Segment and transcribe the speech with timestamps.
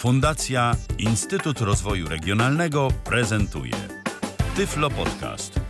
[0.00, 3.72] Fundacja Instytut Rozwoju Regionalnego prezentuje
[4.56, 5.60] Tyflo Podcast.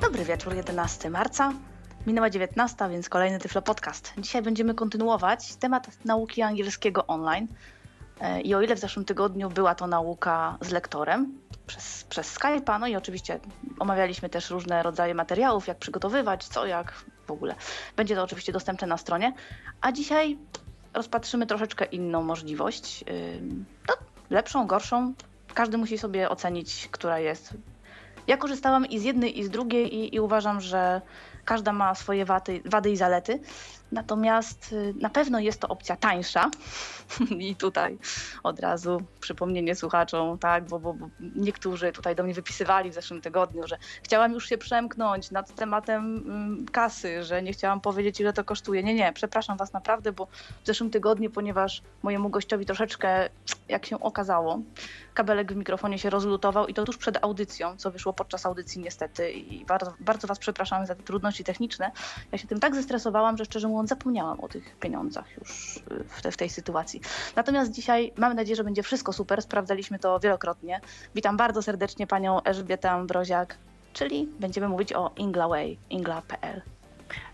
[0.00, 1.52] Dobry wieczór, 11 marca.
[2.06, 4.12] Minęła 19, więc kolejny Tyflo Podcast.
[4.18, 7.46] Dzisiaj będziemy kontynuować temat nauki angielskiego online.
[8.20, 12.80] E, I o ile w zeszłym tygodniu była to nauka z lektorem przez, przez Skype'a,
[12.80, 13.40] no i oczywiście
[13.78, 16.92] omawialiśmy też różne rodzaje materiałów, jak przygotowywać, co, jak
[17.26, 17.54] w ogóle.
[17.96, 19.32] Będzie to oczywiście dostępne na stronie.
[19.80, 20.38] A dzisiaj
[20.94, 23.04] rozpatrzymy troszeczkę inną możliwość.
[23.88, 23.94] No,
[24.30, 25.14] lepszą, gorszą.
[25.54, 27.54] Każdy musi sobie ocenić, która jest.
[28.26, 31.00] Ja korzystałam i z jednej, i z drugiej, i, i uważam, że
[31.44, 33.40] każda ma swoje wady, wady i zalety.
[33.92, 36.50] Natomiast y, na pewno jest to opcja tańsza.
[37.38, 37.98] I tutaj
[38.42, 43.20] od razu przypomnienie słuchaczom, tak, bo, bo, bo, niektórzy tutaj do mnie wypisywali w zeszłym
[43.20, 48.32] tygodniu, że chciałam już się przemknąć nad tematem mm, kasy, że nie chciałam powiedzieć, ile
[48.32, 48.82] to kosztuje.
[48.82, 50.26] Nie, nie, przepraszam Was naprawdę, bo
[50.62, 53.28] w zeszłym tygodniu, ponieważ mojemu gościowi troszeczkę,
[53.68, 54.60] jak się okazało,
[55.14, 59.32] kabelek w mikrofonie się rozlutował i to tuż przed audycją, co wyszło podczas audycji niestety.
[59.32, 61.90] I bardzo, bardzo Was przepraszam za te trudności techniczne.
[62.32, 66.32] Ja się tym tak zestresowałam, że szczerze mówiąc zapomniałam o tych pieniądzach już w, te,
[66.32, 67.00] w tej sytuacji.
[67.36, 69.42] Natomiast dzisiaj mamy nadzieję, że będzie wszystko super.
[69.42, 70.80] Sprawdzaliśmy to wielokrotnie.
[71.14, 73.56] Witam bardzo serdecznie panią Elżbietę Ambroziak,
[73.92, 76.62] czyli będziemy mówić o Inglaway, ingla.pl.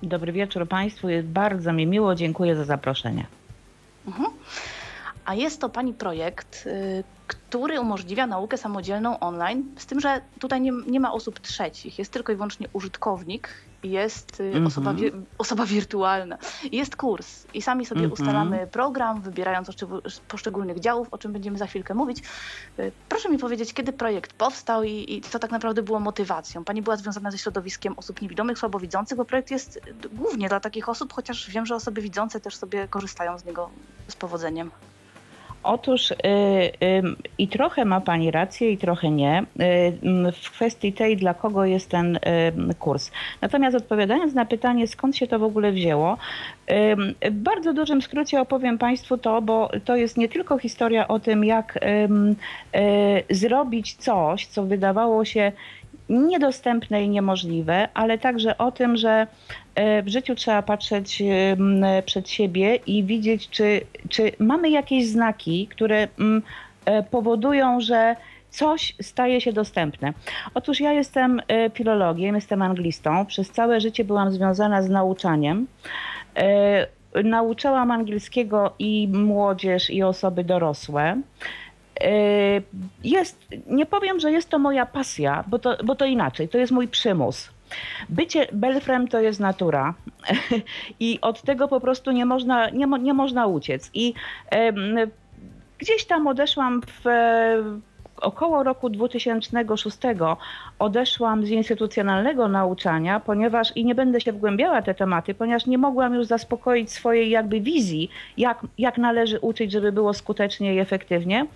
[0.03, 3.27] Dobry wieczór Państwu, jest bardzo mi miło, dziękuję za zaproszenie.
[4.07, 4.31] Mhm.
[5.25, 10.61] A jest to Pani projekt, y, który umożliwia naukę samodzielną online, z tym, że tutaj
[10.61, 13.49] nie, nie ma osób trzecich, jest tylko i wyłącznie użytkownik
[13.85, 14.67] jest mm -hmm.
[14.67, 14.95] osoba,
[15.39, 16.39] osoba wirtualna.
[16.73, 18.21] Jest kurs i sami sobie mm -hmm.
[18.21, 19.71] ustalamy program, wybierając
[20.29, 22.19] poszczególnych działów, o czym będziemy za chwilkę mówić.
[22.79, 26.65] Y, proszę mi powiedzieć, kiedy projekt powstał i, i co tak naprawdę było motywacją?
[26.65, 29.81] Pani była związana ze środowiskiem osób niewidomych, słabowidzących, bo projekt jest
[30.13, 33.71] głównie dla takich osób, chociaż wiem, że osoby widzące też sobie korzystają z niego
[34.09, 34.71] z powodzeniem.
[35.63, 37.03] Otóż y, y,
[37.39, 39.43] i trochę ma Pani rację, i trochę nie y,
[40.33, 42.19] w kwestii tej, dla kogo jest ten
[42.79, 43.11] kurs.
[43.41, 46.19] Natomiast odpowiadając na pytanie, skąd się to w ogóle wzięło,
[47.23, 51.45] w bardzo dużym skrócie opowiem Państwu to, bo to jest nie tylko historia o tym,
[51.45, 51.79] jak
[53.31, 55.53] zrobić coś, co wydawało się
[56.13, 59.27] niedostępne i niemożliwe, ale także o tym, że
[59.75, 61.23] e, w życiu trzeba patrzeć
[62.07, 66.09] przed siebie i widzieć, czy, czy mamy jakieś znaki, które
[66.85, 68.17] e, powodują, że
[68.51, 70.13] coś staje się dostępne.
[70.55, 73.27] Otóż ja jestem e, filologiem, jestem anglistą.
[73.27, 75.67] Przez całe życie byłam związana z nauczaniem.
[77.25, 81.17] Nauczałam angielskiego i młodzież, i osoby dorosłe.
[82.01, 82.63] Yy,
[83.05, 86.73] jest, nie powiem, że jest to moja pasja, bo to, bo to inaczej, to jest
[86.73, 87.51] mój przymus.
[88.09, 89.95] Bycie belfrem to jest natura
[91.01, 93.91] i od tego po prostu nie można, nie, nie można uciec.
[93.95, 94.15] I
[95.79, 97.05] gdzieś tam odeszłam w
[98.23, 99.99] około roku 2006
[100.79, 106.15] odeszłam z instytucjonalnego nauczania, ponieważ i nie będę się wgłębiała te tematy, ponieważ nie mogłam
[106.15, 111.47] już zaspokoić swojej jakby wizji, jak, jak należy uczyć, żeby było skutecznie i efektywnie.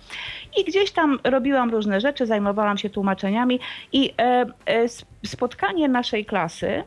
[0.57, 3.59] I gdzieś tam robiłam różne rzeczy, zajmowałam się tłumaczeniami
[3.93, 4.85] i e, e,
[5.25, 6.83] spotkanie naszej klasy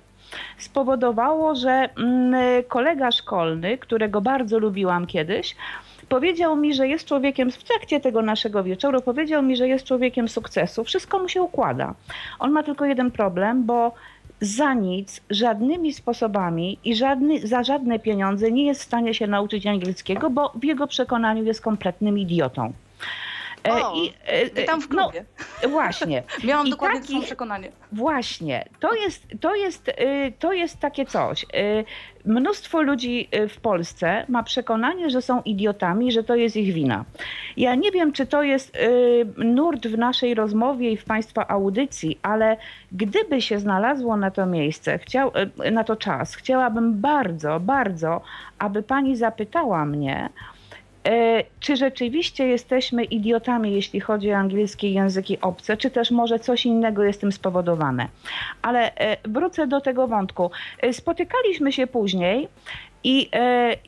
[0.58, 5.56] spowodowało, że mm, kolega szkolny, którego bardzo lubiłam kiedyś,
[6.10, 10.28] powiedział mi, że jest człowiekiem, w trakcie tego naszego wieczoru, powiedział mi, że jest człowiekiem
[10.28, 10.84] sukcesu.
[10.84, 11.94] Wszystko mu się układa.
[12.38, 13.94] On ma tylko jeden problem, bo
[14.41, 19.66] za nic, żadnymi sposobami i żadny, za żadne pieniądze nie jest w stanie się nauczyć
[19.66, 22.72] angielskiego, bo w jego przekonaniu jest kompletnym idiotą.
[23.65, 25.25] E, o, I, e, tam w no, klubie.
[25.62, 26.22] No, właśnie.
[26.44, 27.69] Miałam I dokładnie taki, to przekonanie.
[27.93, 28.65] Właśnie.
[28.81, 29.93] To jest, to, jest, y,
[30.38, 31.44] to jest takie coś.
[31.44, 31.84] Y,
[32.25, 37.04] mnóstwo ludzi y, w Polsce ma przekonanie, że są idiotami, że to jest ich wina.
[37.56, 38.78] Ja nie wiem, czy to jest
[39.37, 42.56] nurt w naszej rozmowie i w Państwa audycji, ale
[42.92, 45.33] gdyby się znalazło na to miejsce, chciał,
[45.72, 48.21] na to czas, chciałabym bardzo, bardzo,
[48.59, 50.59] aby Pani zapytała mnie, E,
[51.60, 57.04] czy rzeczywiście jesteśmy idiotami, jeśli chodzi o angielski języki obce, czy też może coś innego
[57.04, 58.08] jest tym spowodowane.
[58.62, 60.50] Ale e, wrócę do tego wątku.
[60.78, 62.48] E, spotykaliśmy się później
[63.04, 63.30] i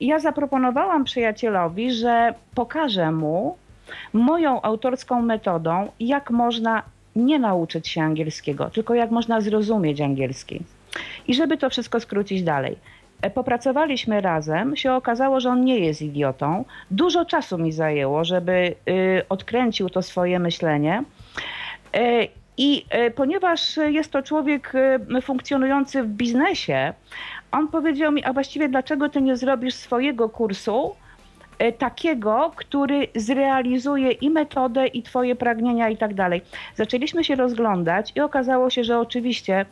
[0.01, 3.57] ja zaproponowałam przyjacielowi, że pokażę mu
[4.13, 6.83] moją autorską metodą, jak można
[7.17, 10.61] nie nauczyć się angielskiego, tylko jak można zrozumieć angielski.
[11.29, 12.77] I żeby to wszystko skrócić dalej.
[13.23, 16.65] E, popracowaliśmy razem, się okazało, że on nie jest idiotą.
[16.91, 21.05] Dużo czasu mi zajęło, żeby y, odkręcił to swoje myślenie.
[21.95, 22.85] E, I
[23.15, 24.73] ponieważ jest to człowiek
[25.23, 26.93] funkcjonujący w biznesie,
[27.53, 30.95] on powiedział mi, a właściwie dlaczego ty nie zrobisz swojego kursu
[31.79, 36.43] takiego, który zrealizuje i metodę, i twoje pragnienia i tak dalej.
[36.75, 39.67] Zaczęliśmy się rozglądać i okazało się, że oczywiście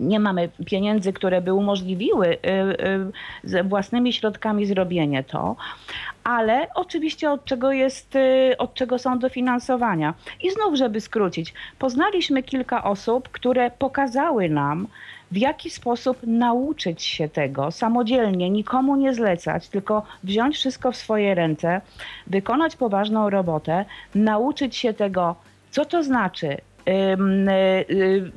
[0.00, 5.56] nie mamy pieniędzy, które by umożliwiły y, y, własnymi środkami zrobienie to,
[6.24, 10.14] ale oczywiście od czego jest, y, od czego są dofinansowania.
[10.42, 14.86] I znów, żeby skrócić, poznaliśmy kilka osób, które pokazały nam,
[15.32, 21.34] w jaki sposób nauczyć się tego samodzielnie, nikomu nie zlecać, tylko wziąć wszystko w swoje
[21.34, 21.80] ręce,
[22.26, 23.84] wykonać poważną robotę,
[24.14, 25.36] nauczyć się tego,
[25.70, 26.56] co to znaczy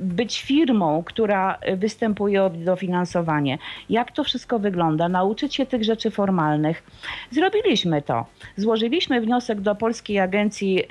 [0.00, 3.58] być firmą, która występuje o dofinansowanie.
[3.90, 5.08] Jak to wszystko wygląda?
[5.08, 6.82] Nauczyć się tych rzeczy formalnych.
[7.30, 8.26] Zrobiliśmy to.
[8.56, 10.82] Złożyliśmy wniosek do Polskiej Agencji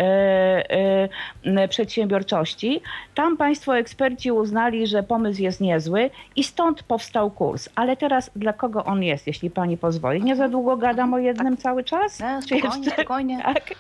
[1.46, 2.82] y, Przedsiębiorczości.
[3.16, 7.70] Tam państwo eksperci uznali, że pomysł jest niezły i stąd powstał kurs.
[7.76, 10.24] Ale teraz dla kogo on jest, jeśli pani pozwoli?
[10.24, 11.64] Nie za długo gadam o jednym tak.
[11.64, 12.20] cały czas?
[12.20, 13.44] Nie, spokojnie, spokojnie.
[13.44, 13.76] Tak?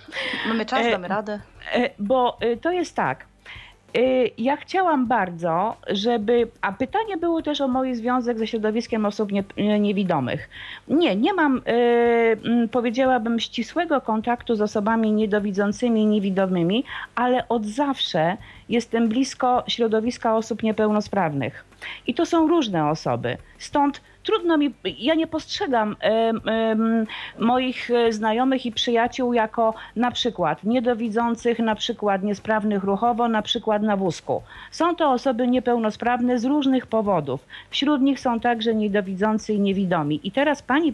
[0.47, 1.39] Mamy czas, damy radę.
[1.73, 3.25] E, bo to jest tak.
[3.97, 6.47] Y, ja chciałam bardzo, żeby.
[6.61, 10.49] A pytanie było też o mój związek ze środowiskiem osób nie, niewidomych.
[10.87, 11.61] Nie, nie mam,
[12.45, 16.83] yy, powiedziałabym, ścisłego kontaktu z osobami niedowidzącymi niewidomymi,
[17.15, 18.37] ale od zawsze
[18.69, 21.65] jestem blisko środowiska osób niepełnosprawnych.
[22.07, 23.37] I to są różne osoby.
[23.57, 25.95] Stąd trudno mi, ja nie postrzegam
[27.39, 33.81] moich e, znajomych i przyjaciół jako na przykład niedowidzących, na przykład niesprawnych ruchowo, na przykład
[33.81, 34.41] na wózku.
[34.71, 37.45] Są to osoby niepełnosprawne z różnych powodów.
[37.69, 40.19] Wśród nich są także niedowidzący i niewidomi.
[40.23, 40.93] I teraz pani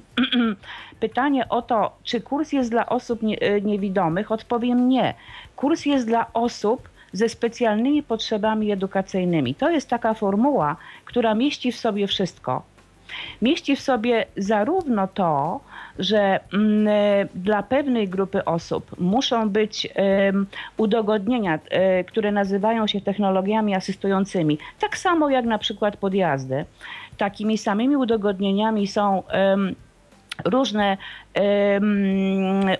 [0.99, 5.13] pytanie o to, czy kurs jest dla osób nie, e, niewidomych, odpowiem nie.
[5.55, 9.55] Kurs jest dla osób, ze specjalnymi potrzebami edukacyjnymi.
[9.55, 10.75] To jest taka formuła,
[11.05, 12.70] która mieści w sobie wszystko
[13.41, 15.59] mieści w sobie zarówno to,
[15.99, 19.87] że mm, e, dla pewnej grupy osób muszą być
[20.77, 26.65] udogodnienia, e, które nazywają się technologiami asystującymi, tak samo jak na przykład podjazdy.
[27.17, 29.23] Takimi samymi udogodnieniami są
[30.45, 30.97] różne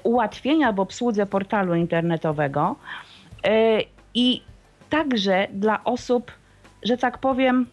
[0.04, 2.76] ułatwienia w obsłudze portalu internetowego
[3.44, 3.82] e,
[4.14, 4.42] i
[4.90, 6.32] także dla osób,
[6.84, 7.66] że tak powiem,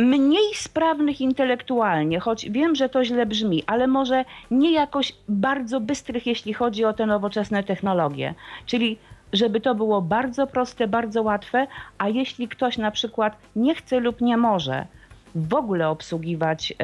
[0.00, 6.26] mniej sprawnych intelektualnie, choć wiem, że to źle brzmi, ale może nie jakoś bardzo bystrych,
[6.26, 8.34] jeśli chodzi o te nowoczesne technologie.
[8.66, 8.98] Czyli
[9.32, 11.66] żeby to było bardzo proste, bardzo łatwe,
[11.98, 14.86] a jeśli ktoś na przykład nie chce lub nie może,
[15.34, 16.74] w ogóle obsługiwać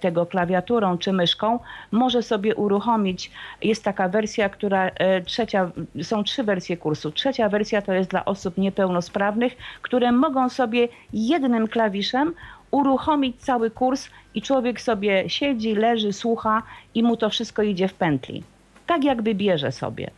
[0.00, 1.58] tego klawiaturą czy myszką,
[1.90, 3.30] może sobie uruchomić.
[3.62, 5.70] Jest taka wersja, która e, trzecia,
[6.02, 7.10] są trzy wersje kursu.
[7.10, 12.34] Trzecia wersja to jest dla osób niepełnosprawnych, które mogą sobie jednym klawiszem
[12.70, 16.62] uruchomić cały kurs i człowiek sobie siedzi, leży, słucha
[16.94, 18.42] i mu to wszystko idzie w pętli.
[18.86, 20.10] Tak jakby bierze sobie.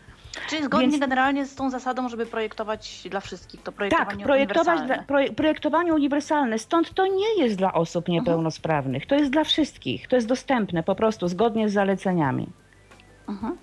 [0.48, 1.00] Czyli zgodnie Więc...
[1.00, 5.04] generalnie z tą zasadą, żeby projektować dla wszystkich, to projektowanie tak, projektować uniwersalne.
[5.08, 6.58] Dla, projektowanie uniwersalne.
[6.58, 8.14] Stąd to nie jest dla osób mhm.
[8.14, 9.06] niepełnosprawnych.
[9.06, 10.08] To jest dla wszystkich.
[10.08, 12.46] To jest dostępne po prostu zgodnie z zaleceniami.
[13.28, 13.56] Mhm.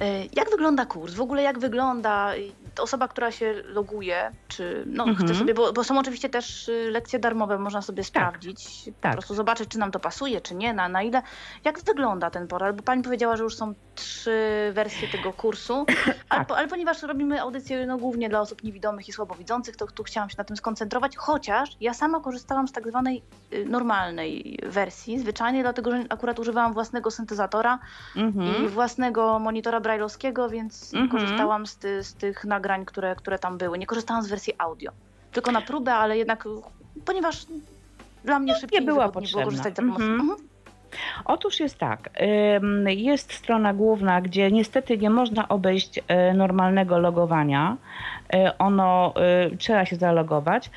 [0.00, 1.14] E, jak wygląda kurs?
[1.14, 2.32] W ogóle jak wygląda
[2.80, 5.26] osoba, która się loguje, czy no, mhm.
[5.26, 8.06] chce sobie, bo, bo, są oczywiście też y, lekcje darmowe, można sobie tak.
[8.06, 9.12] sprawdzić, po tak.
[9.12, 11.22] prostu zobaczyć, czy nam to pasuje, czy nie, na, na ile.
[11.64, 12.72] Jak wygląda ten portal?
[12.72, 16.16] Bo pani powiedziała, że już są trzy wersje tego kursu, tak.
[16.28, 20.30] ale, ale, ponieważ robimy audycję no, głównie dla osób niewidomych i słabowidzących, to tu chciałam
[20.30, 23.22] się na tym skoncentrować, chociaż ja sama korzystałam z tak zwanej
[23.52, 27.78] y, normalnej wersji, zwyczajnie, dlatego, że akurat używałam własnego syntezatora
[28.16, 28.64] mhm.
[28.64, 31.10] i własnego monitora brailleowskiego, więc mhm.
[31.10, 33.78] korzystałam z, ty, z tych nagrań które, które tam były.
[33.78, 34.92] Nie korzystałam z wersji audio.
[35.32, 36.44] Tylko na próbę, ale jednak,
[37.04, 37.46] ponieważ
[38.24, 39.30] dla mnie no, szybciej nie była potrzebna.
[39.30, 40.36] było korzystać z mhm.
[41.24, 42.10] Otóż jest tak,
[42.86, 47.76] jest strona główna, gdzie niestety nie można obejść e, normalnego logowania.
[48.34, 50.70] E, ono e, trzeba się zalogować.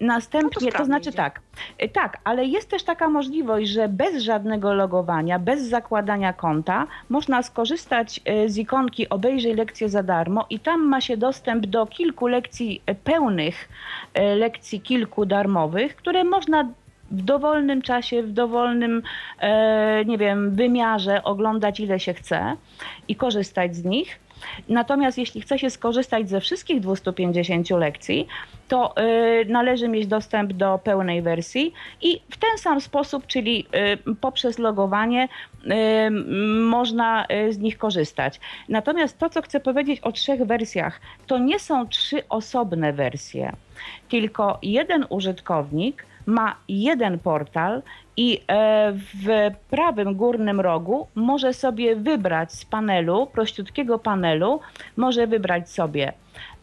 [0.00, 1.16] Następnie, no to, to, znaczy idzie.
[1.16, 1.40] tak,
[1.92, 8.20] tak, ale jest też taka możliwość, że bez żadnego logowania, bez zakładania konta, można skorzystać
[8.46, 13.68] z ikonki obejrzyj lekcję za darmo i tam ma się dostęp do kilku lekcji pełnych,
[14.36, 16.68] lekcji kilku darmowych, które można
[17.10, 19.02] w dowolnym czasie, w dowolnym,
[19.40, 22.56] e, nie wiem, wymiarze oglądać ile się chce
[23.08, 24.18] i korzystać z nich.
[24.68, 28.26] Natomiast jeśli chce się skorzystać ze wszystkich 250 lekcji,
[28.68, 31.72] to y, należy mieć dostęp do pełnej wersji
[32.02, 33.66] i w ten sam sposób, czyli
[34.08, 35.28] y, poprzez logowanie,
[36.60, 38.40] można z nich korzystać.
[38.68, 43.52] Natomiast to, co chcę powiedzieć o trzech wersjach, to nie są trzy osobne wersje,
[44.08, 47.82] tylko jeden użytkownik ma jeden portal
[48.16, 54.60] i e, w prawym górnym rogu może sobie wybrać z panelu, prościutkiego panelu,
[54.96, 56.12] może wybrać sobie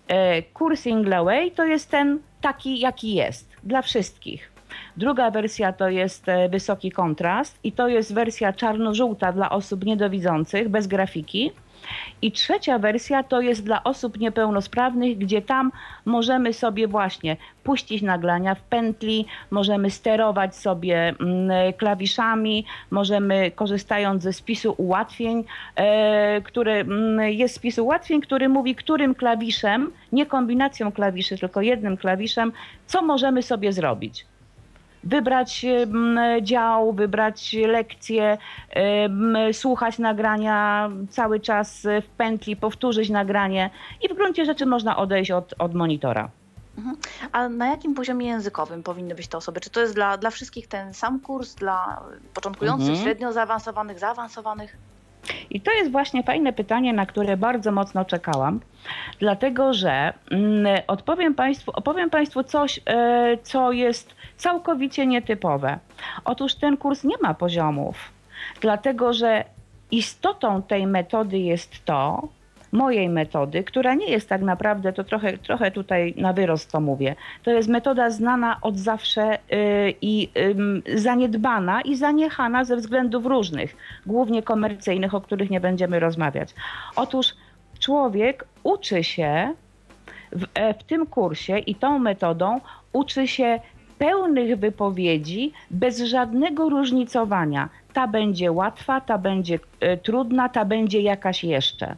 [0.07, 4.51] e, kurs Inglaway, to jest ten taki, jaki jest dla wszystkich.
[4.97, 10.69] Druga wersja to jest e, wysoki kontrast i to jest wersja czarno-żółta dla osób niedowidzących,
[10.69, 11.51] bez grafiki.
[12.21, 15.71] I trzecia wersja to jest dla osób niepełnosprawnych, gdzie tam
[16.05, 24.33] możemy sobie właśnie puścić nagrania w pętli, możemy sterować sobie mm, klawiszami, możemy korzystając ze
[24.33, 25.43] spisu ułatwień,
[25.75, 31.97] e, który mm, jest spis ułatwień, który mówi, którym klawiszem, nie kombinacją klawiszy, tylko jednym
[31.97, 32.51] klawiszem,
[32.87, 34.25] co możemy sobie zrobić
[35.03, 35.65] wybrać
[36.41, 38.37] dział, wybrać lekcje,
[39.51, 43.69] słuchać nagrania cały czas w pętli, powtórzyć nagranie
[44.01, 46.29] i w gruncie rzeczy można odejść od, od monitora.
[46.77, 46.97] Mhm.
[47.31, 49.59] A na jakim poziomie językowym powinny być te osoby?
[49.59, 53.03] Czy to jest dla, dla wszystkich ten sam kurs, dla początkujących, mhm.
[53.03, 54.77] średnio zaawansowanych, zaawansowanych?
[55.49, 58.59] I to jest właśnie fajne pytanie, na które bardzo mocno czekałam,
[59.19, 65.79] dlatego że mm, odpowiem Państwu, opowiem Państwu coś, e, co jest całkowicie nietypowe.
[66.25, 67.95] Otóż ten kurs nie ma poziomów,
[68.61, 69.43] dlatego że
[69.91, 72.27] istotą tej metody jest to,
[72.73, 77.15] mojej metody, która nie jest tak naprawdę, to trochę, trochę tutaj na wyrost to mówię,
[77.43, 80.29] to jest metoda znana od zawsze yy, i
[80.85, 83.75] yy, zaniedbana i zaniechana ze względów różnych,
[84.05, 86.53] głównie komercyjnych, o których nie będziemy rozmawiać.
[86.95, 87.33] Otóż
[87.79, 89.53] człowiek uczy się
[90.31, 92.59] w, e, w tym kursie i tą metodą
[92.93, 93.59] uczy się
[93.97, 97.69] pełnych wypowiedzi bez żadnego różnicowania.
[97.93, 101.95] Ta będzie łatwa, ta będzie y, trudna, ta będzie jakaś jeszcze.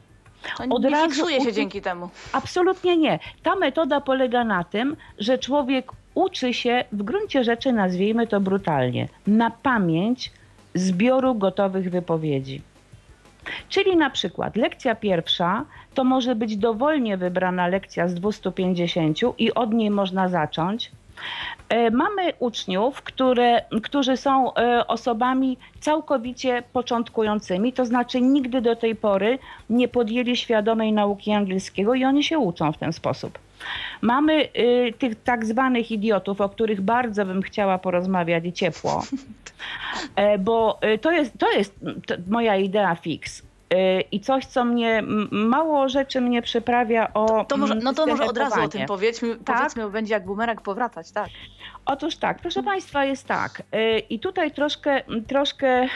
[0.70, 2.10] Od nie razu fiksuje się dzięki temu.
[2.34, 3.20] Absolutnie nie.
[3.44, 9.08] Ta metoda polega na tym, że człowiek uczy się, w gruncie rzeczy nazwijmy to brutalnie,
[9.28, 10.32] na pamięć
[10.74, 12.62] zbioru gotowych wypowiedzi.
[13.70, 19.74] Czyli na przykład lekcja pierwsza to może być dowolnie wybrana lekcja z 250 i od
[19.74, 20.92] niej można zacząć.
[21.70, 28.96] E, mamy uczniów, które, którzy są e, osobami całkowicie początkującymi, to znaczy nigdy do tej
[28.96, 33.40] pory nie podjęli świadomej nauki angielskiego i oni się uczą w ten sposób.
[34.02, 39.04] Mamy y, tych tak zwanych idiotów, o których bardzo bym chciała porozmawiać i ciepło,
[40.16, 41.76] e, bo to jest, to jest
[42.28, 43.44] moja idea fix.
[43.76, 47.26] Y, I coś, co mnie, mało rzeczy mnie przyprawia o.
[47.26, 49.58] To, to może, no to może od razu o tym powiedzmy, tak?
[49.58, 51.30] powiedzmy, bo będzie jak bumerang powracać, tak?
[51.86, 53.64] Otóż tak, proszę Państwa, jest tak.
[53.76, 55.88] Y, I tutaj troszkę, troszkę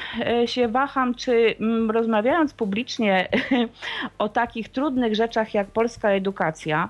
[0.43, 1.55] y, się waham, czy
[1.89, 3.29] rozmawiając publicznie
[4.19, 6.89] o takich trudnych rzeczach jak polska edukacja,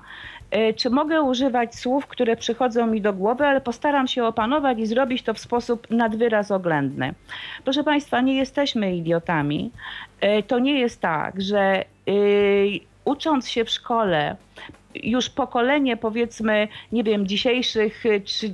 [0.76, 5.22] czy mogę używać słów, które przychodzą mi do głowy, ale postaram się opanować i zrobić
[5.22, 7.14] to w sposób nadwyraz oględny.
[7.64, 9.70] Proszę Państwa, nie jesteśmy idiotami.
[10.20, 11.84] E, to nie jest tak, że e,
[13.04, 14.36] ucząc się w szkole,
[14.94, 18.04] już pokolenie, powiedzmy, nie wiem, dzisiejszych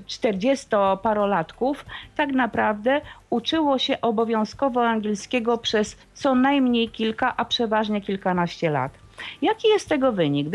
[0.08, 1.74] 40-parolatków,
[2.16, 3.00] tak naprawdę
[3.30, 9.05] uczyło się obowiązkowo angielskiego przez co najmniej kilka, a przeważnie kilkanaście lat.
[9.42, 10.49] Jaki jest tego wynik?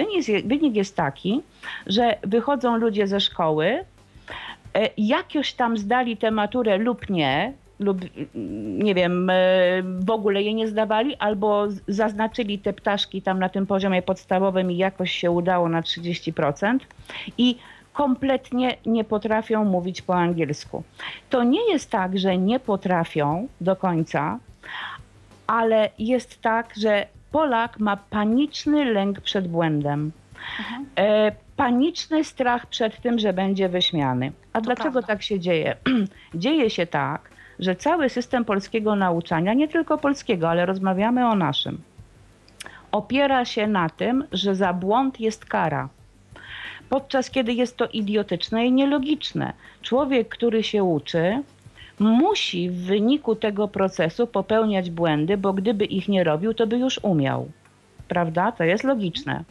[0.46, 1.42] Wynik jest taki,
[1.88, 3.86] że wychodzą ludzie ze szkoły,
[4.74, 8.02] e, jakoś tam zdali tę maturę lub nie, lub
[8.78, 9.34] nie wiem, e,
[10.00, 14.78] w ogóle jej nie zdawali, albo zaznaczyli te ptaszki tam na tym poziomie podstawowym i
[14.78, 16.80] jakoś się udało na 30%
[17.38, 17.58] i
[17.94, 20.84] kompletnie nie potrafią mówić po angielsku.
[21.30, 24.40] To nie jest tak, że nie potrafią do końca,
[25.48, 30.12] ale jest tak, że Polak ma paniczny lęk przed błędem.
[30.60, 30.86] Mhm.
[30.96, 34.32] E, paniczny strach przed tym, że będzie wyśmiany.
[34.54, 35.08] A to dlaczego prawda.
[35.08, 35.76] tak się dzieje?
[36.36, 41.82] dzieje się tak, że cały system polskiego nauczania, nie tylko polskiego, ale rozmawiamy o naszym,
[42.92, 45.90] opiera się na tym, że za błąd jest kara.
[46.90, 49.54] Podczas kiedy jest to idiotyczne i nielogiczne.
[49.82, 51.44] Człowiek, który się uczy,
[52.00, 57.00] musi w wyniku tego procesu popełniać błędy, bo gdyby ich nie robił, to by już
[57.04, 57.48] umiał.
[58.08, 58.52] Prawda?
[58.52, 59.44] To jest logiczne.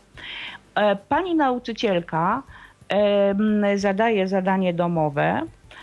[0.75, 2.43] E, pani nauczycielka
[3.75, 5.43] zadaje zadanie domowe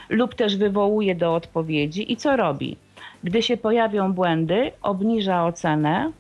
[0.09, 2.77] lub też wywołuje do odpowiedzi i co robi?
[3.23, 6.11] Gdy się pojawią błędy, obniża ocenę,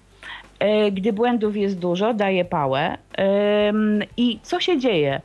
[0.59, 2.97] e, gdy błędów jest dużo, daje pałę.
[4.17, 5.21] I co się dzieje?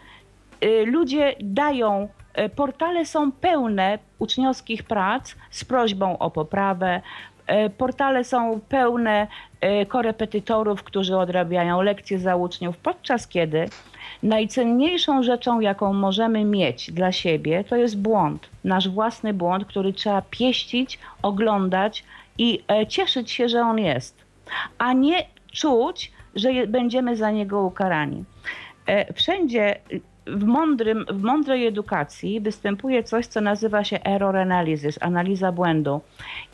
[0.61, 2.09] E, ludzie dają,
[2.57, 7.01] portale są pełne uczniowskich prac z prośbą o poprawę.
[7.79, 9.27] Portale są pełne
[9.89, 13.69] korepetytorów, którzy odrabiają lekcje za uczniów, podczas kiedy
[14.23, 18.49] Najcenniejszą rzeczą, jaką możemy mieć dla siebie, to jest błąd.
[18.65, 22.05] Nasz własny błąd, który trzeba pieścić, oglądać
[22.39, 24.25] i e, cieszyć się, że on jest,
[24.79, 28.25] a nie czuć, że będziemy za niego ukarani.
[28.87, 29.81] E, wszędzie
[30.27, 36.01] w, mądrym, w mądrej edukacji występuje coś, co nazywa się error analysis, analiza błędu.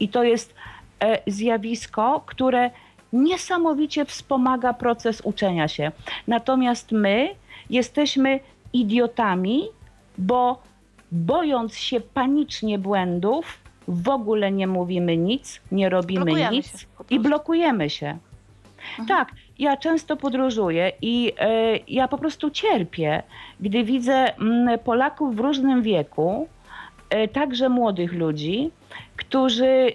[0.00, 0.54] I to jest
[1.00, 2.70] e, zjawisko, które
[3.12, 5.92] niesamowicie wspomaga proces uczenia się.
[6.26, 7.28] Natomiast my
[7.70, 8.40] jesteśmy
[8.72, 9.62] idiotami,
[10.18, 10.62] bo
[11.12, 13.58] bojąc się panicznie błędów,
[13.88, 18.18] w ogóle nie mówimy nic, nie robimy blokujemy nic i blokujemy się.
[18.98, 19.08] Mhm.
[19.08, 23.22] Tak, ja często podróżuję i y, ja po prostu cierpię,
[23.60, 24.32] gdy widzę
[24.74, 26.48] y, Polaków w różnym wieku,
[27.14, 28.70] y, także młodych ludzi,
[29.16, 29.92] którzy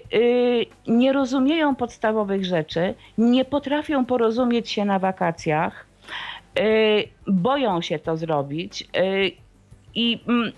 [0.86, 5.86] nie rozumieją podstawowych rzeczy, nie potrafią porozumieć się na wakacjach,
[6.58, 8.82] Y, boją się to zrobić.
[8.82, 9.30] Y,
[9.94, 10.52] I mm,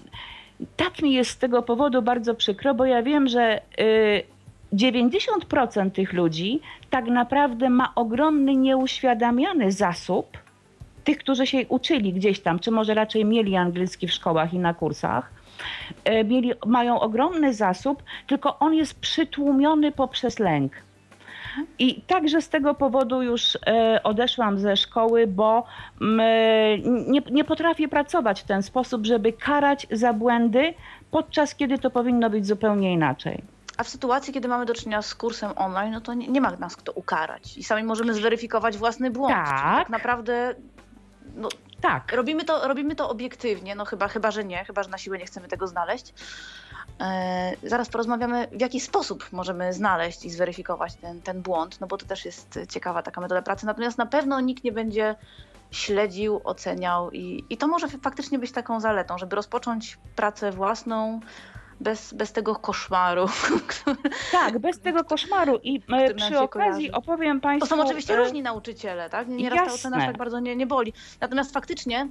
[0.76, 3.60] tak mi jest z tego powodu bardzo przykro, bo ja wiem, że
[4.72, 10.38] 90% y, tych ludzi tak naprawdę ma ogromny nieuświadamiany zasób
[11.04, 14.74] tych, którzy się uczyli gdzieś tam, czy może raczej mieli angielski w szkołach i na
[14.74, 15.30] kursach.
[16.24, 20.72] Mieli, mają ogromny zasób, tylko on jest przytłumiony poprzez lęk.
[21.78, 25.64] I także z tego powodu już e, odeszłam ze szkoły, bo
[27.08, 30.74] nie, nie potrafię pracować w ten sposób, żeby karać za błędy,
[31.10, 33.55] podczas kiedy to powinno być zupełnie inaczej.
[33.76, 36.50] A w sytuacji, kiedy mamy do czynienia z kursem online, no to nie, nie ma
[36.50, 39.34] nas kto ukarać i sami możemy zweryfikować własny błąd.
[39.34, 40.54] Tak, tak naprawdę
[41.34, 41.48] no,
[41.80, 42.12] tak.
[42.12, 45.26] Robimy to, robimy to obiektywnie, no chyba, chyba, że nie, chyba, że na siłę nie
[45.26, 46.14] chcemy tego znaleźć.
[47.00, 51.96] E, zaraz porozmawiamy, w jaki sposób możemy znaleźć i zweryfikować ten, ten błąd, no bo
[51.96, 53.66] to też jest ciekawa taka metoda pracy.
[53.66, 55.14] Natomiast na pewno nikt nie będzie
[55.70, 61.20] śledził, oceniał i, i to może faktycznie być taką zaletą, żeby rozpocząć pracę własną,
[61.80, 63.26] bez, bez tego koszmaru.
[64.32, 65.60] Tak, bez tego koszmaru.
[65.62, 66.92] I e, przy okazji kojarzy.
[66.92, 67.68] opowiem Państwu...
[67.68, 68.16] To są oczywiście e...
[68.16, 69.28] różni nauczyciele, tak?
[69.28, 69.72] Nieraz Jasne.
[69.72, 70.92] ta ocena tak bardzo nie, nie boli.
[71.20, 72.08] Natomiast faktycznie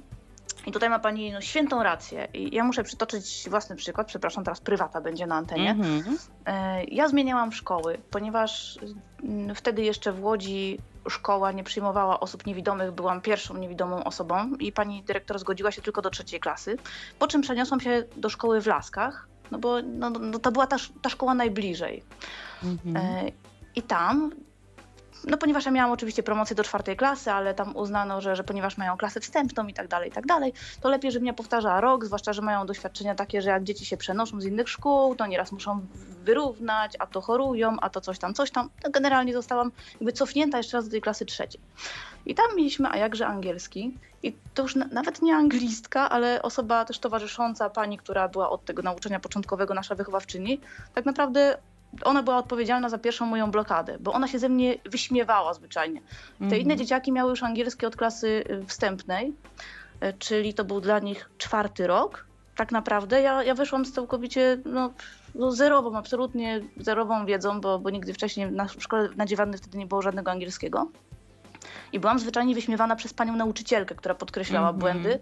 [0.66, 2.28] i tutaj ma Pani no, świętą rację.
[2.34, 4.06] I ja muszę przytoczyć własny przykład.
[4.06, 5.70] Przepraszam, teraz prywata będzie na antenie.
[5.70, 6.28] Mm -hmm.
[6.88, 8.78] Ja zmieniałam szkoły, ponieważ
[9.22, 12.92] mm, wtedy jeszcze w Łodzi szkoła nie przyjmowała osób niewidomych.
[12.92, 16.76] Byłam pierwszą niewidomą osobą i pani dyrektor zgodziła się tylko do trzeciej klasy.
[17.18, 20.76] Po czym przeniosłam się do szkoły w Laskach, no bo no, no to była ta,
[21.02, 22.02] ta szkoła najbliżej.
[22.62, 23.32] Mm -hmm.
[23.74, 24.30] I tam
[25.24, 28.76] no ponieważ ja miałam oczywiście promocję do czwartej klasy, ale tam uznano, że, że ponieważ
[28.76, 32.04] mają klasę wstępną i tak dalej, i tak dalej, to lepiej, żeby mnie powtarzała rok,
[32.04, 35.52] zwłaszcza, że mają doświadczenia takie, że jak dzieci się przenoszą z innych szkół, to nieraz
[35.52, 35.86] muszą
[36.24, 38.70] wyrównać, a to chorują, a to coś tam, coś tam.
[38.82, 41.60] To generalnie zostałam jakby cofnięta jeszcze raz do tej klasy trzeciej.
[42.26, 46.84] I tam mieliśmy, a jakże angielski, i to już na, nawet nie anglistka, ale osoba
[46.84, 50.60] też towarzysząca, pani, która była od tego nauczania początkowego, nasza wychowawczyni,
[50.94, 51.58] tak naprawdę
[52.04, 56.00] ona była odpowiedzialna za pierwszą moją blokadę, bo ona się ze mnie wyśmiewała zwyczajnie.
[56.00, 56.60] Te mm -hmm.
[56.60, 59.32] inne dzieciaki miały już angielskie od klasy y, wstępnej,
[60.02, 62.26] y, czyli to był dla nich czwarty rok.
[62.56, 64.90] Tak naprawdę ja, ja wyszłam z całkowicie no,
[65.34, 70.02] no zerową, absolutnie zerową wiedzą, bo, bo nigdy wcześniej na szkole nadziewanej wtedy nie było
[70.02, 70.90] żadnego angielskiego.
[71.92, 74.80] I byłam zwyczajnie wyśmiewana przez panią nauczycielkę, która podkreślała mm -hmm.
[74.80, 75.18] błędy e,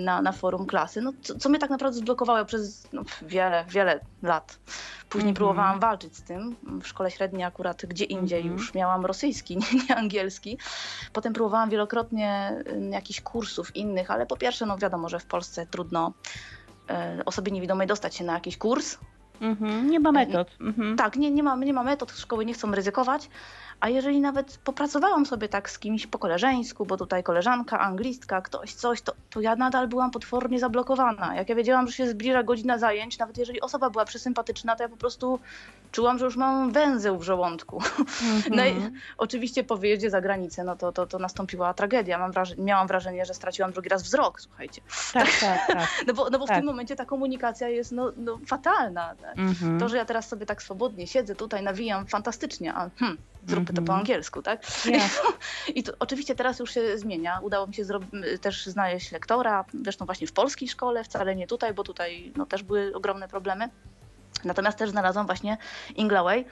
[0.00, 4.00] na, na forum klasy, no, co, co mnie tak naprawdę zblokowało przez no, wiele, wiele
[4.22, 4.58] lat.
[5.08, 5.36] Później mm -hmm.
[5.36, 6.56] próbowałam walczyć z tym.
[6.82, 8.58] W szkole średniej akurat gdzie indziej mm -hmm.
[8.58, 10.58] już miałam rosyjski, nie, nie, angielski.
[11.12, 12.52] Potem próbowałam wielokrotnie
[12.90, 16.12] jakichś kursów innych, ale po pierwsze, no wiadomo, że w Polsce trudno
[16.90, 18.98] e, osobie niewidomej dostać się na jakiś kurs.
[19.40, 19.84] Mm -hmm.
[19.84, 20.48] Nie ma metod.
[20.60, 20.96] Mhm.
[20.96, 23.28] Tak, nie, nie, ma, nie ma metod, szkoły nie chcą ryzykować.
[23.80, 28.74] A jeżeli nawet popracowałam sobie tak z kimś po koleżeńsku, bo tutaj koleżanka, anglistka, ktoś,
[28.74, 31.34] coś, to, to ja nadal byłam potwornie zablokowana.
[31.34, 34.88] Jak ja wiedziałam, że się zbliża godzina zajęć, nawet jeżeli osoba była przesympatyczna, to ja
[34.88, 35.38] po prostu
[35.92, 37.82] czułam, że już mam węzeł w żołądku.
[38.22, 38.56] Mm -hmm.
[38.56, 38.94] No i mhm.
[39.18, 42.18] oczywiście po wyjeździe za granicę, no to, to, to nastąpiła tragedia.
[42.18, 44.80] Mam wrażenie, miałam wrażenie, że straciłam drugi raz wzrok, słuchajcie.
[45.12, 45.88] Tak, tak, tak.
[46.06, 46.56] No bo, no bo tak.
[46.56, 49.14] w tym momencie ta komunikacja jest no, no fatalna.
[49.14, 49.38] Tak?
[49.38, 49.80] Mhm.
[49.80, 53.74] To, że ja teraz sobie tak swobodnie siedzę tutaj, nawijam fantastycznie, a hmm, zróbmy to
[53.74, 53.98] po mhm.
[53.98, 54.86] angielsku, tak?
[54.86, 55.22] Yeah.
[55.74, 57.40] I to oczywiście teraz już się zmienia.
[57.42, 57.84] Udało mi się
[58.40, 62.62] też znaleźć lektora, zresztą właśnie w polskiej szkole, wcale nie tutaj, bo tutaj no, też
[62.62, 63.68] były ogromne problemy.
[64.44, 65.58] Natomiast też znalazłam właśnie
[65.96, 66.44] Inglaway,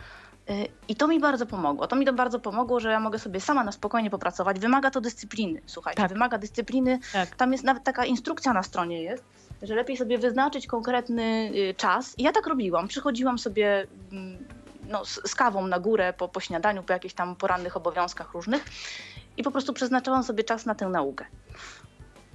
[0.50, 1.86] y, i to mi bardzo pomogło.
[1.86, 4.60] To mi to bardzo pomogło, że ja mogę sobie sama na spokojnie popracować.
[4.60, 6.08] Wymaga to dyscypliny, słuchajcie, tak.
[6.08, 6.98] wymaga dyscypliny.
[7.12, 7.36] Tak.
[7.36, 9.24] Tam jest nawet taka instrukcja na stronie jest,
[9.62, 12.18] że lepiej sobie wyznaczyć konkretny y, czas.
[12.18, 12.88] I ja tak robiłam.
[12.88, 14.38] Przychodziłam sobie mm,
[14.88, 18.64] no, z, z kawą na górę po, po śniadaniu, po jakichś tam porannych obowiązkach różnych
[19.36, 21.24] i po prostu przeznaczałam sobie czas na tę naukę.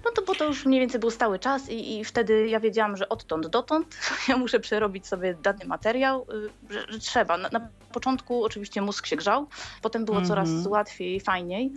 [0.06, 2.98] No to bo to już mniej więcej był stały czas i, i wtedy ja wiedziałam,
[2.98, 3.98] że odtąd dotąd
[4.30, 6.26] ja muszę przerobić sobie dany materiał,
[6.70, 7.38] y, że, że trzeba.
[7.38, 9.48] Na, na, początku oczywiście mózg się grzał,
[9.82, 10.30] potem było mm -hmm.
[10.30, 11.74] coraz łatwiej, fajniej.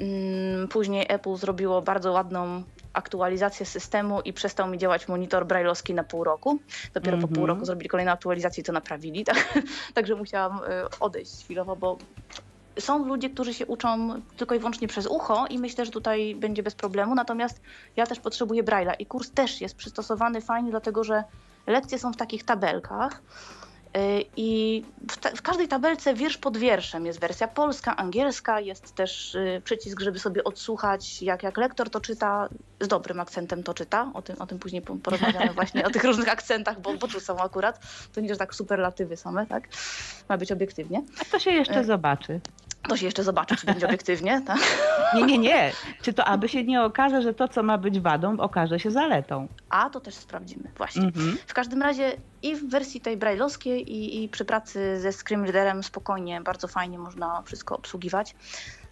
[0.00, 2.62] Mm, później Apple zrobiło bardzo ładną
[2.98, 6.58] aktualizację systemu i przestał mi działać monitor brailleowski na pół roku.
[6.94, 7.28] Dopiero mm -hmm.
[7.28, 7.56] po pół mhm.
[7.56, 9.24] roku zrobili kolejną aktualizację i to naprawili.
[9.24, 9.58] Tak?
[9.94, 10.60] Także musiałam y,
[11.00, 11.98] odejść chwilowo, bo
[12.80, 16.62] są ludzie, którzy się uczą tylko i wyłącznie przez ucho i myślę, że tutaj będzie
[16.62, 17.14] bez problemu.
[17.14, 17.60] Natomiast
[17.96, 21.24] ja też potrzebuję Braille'a i kurs też jest przystosowany fajnie, dlatego że
[21.66, 23.22] lekcje są w takich tabelkach.
[23.96, 28.94] Y, I w, ta, w, każdej tabelce wiersz pod wierszem jest wersja polska, angielska, jest
[28.94, 32.48] też y, przycisk, żeby sobie odsłuchać, jak, jak lektor to czyta,
[32.80, 34.10] z dobrym akcentem to czyta.
[34.14, 37.38] O tym, o tym później porozmawiamy właśnie, o tych różnych akcentach, bo, bo tu są
[37.38, 37.80] akurat.
[38.14, 39.68] To nie, że tak superlatywy same, tak?
[40.28, 41.02] Ma być obiektywnie.
[41.20, 42.40] A to się jeszcze y, zobaczy.
[42.82, 44.58] To się jeszcze zobaczy, czy będzie obiektywnie, tak?
[45.14, 45.72] Nie, nie, nie.
[46.02, 49.48] Czy to aby się nie okaże, że to, co ma być wadą, okaże się zaletą.
[49.68, 51.02] A to też sprawdzimy, właśnie.
[51.02, 51.38] Mhm.
[51.46, 52.12] W każdym razie
[52.42, 56.98] i w wersji tej brailleowskiej i, i przy pracy ze Screen Readerem spokojnie, bardzo fajnie
[56.98, 58.34] można wszystko obsługiwać.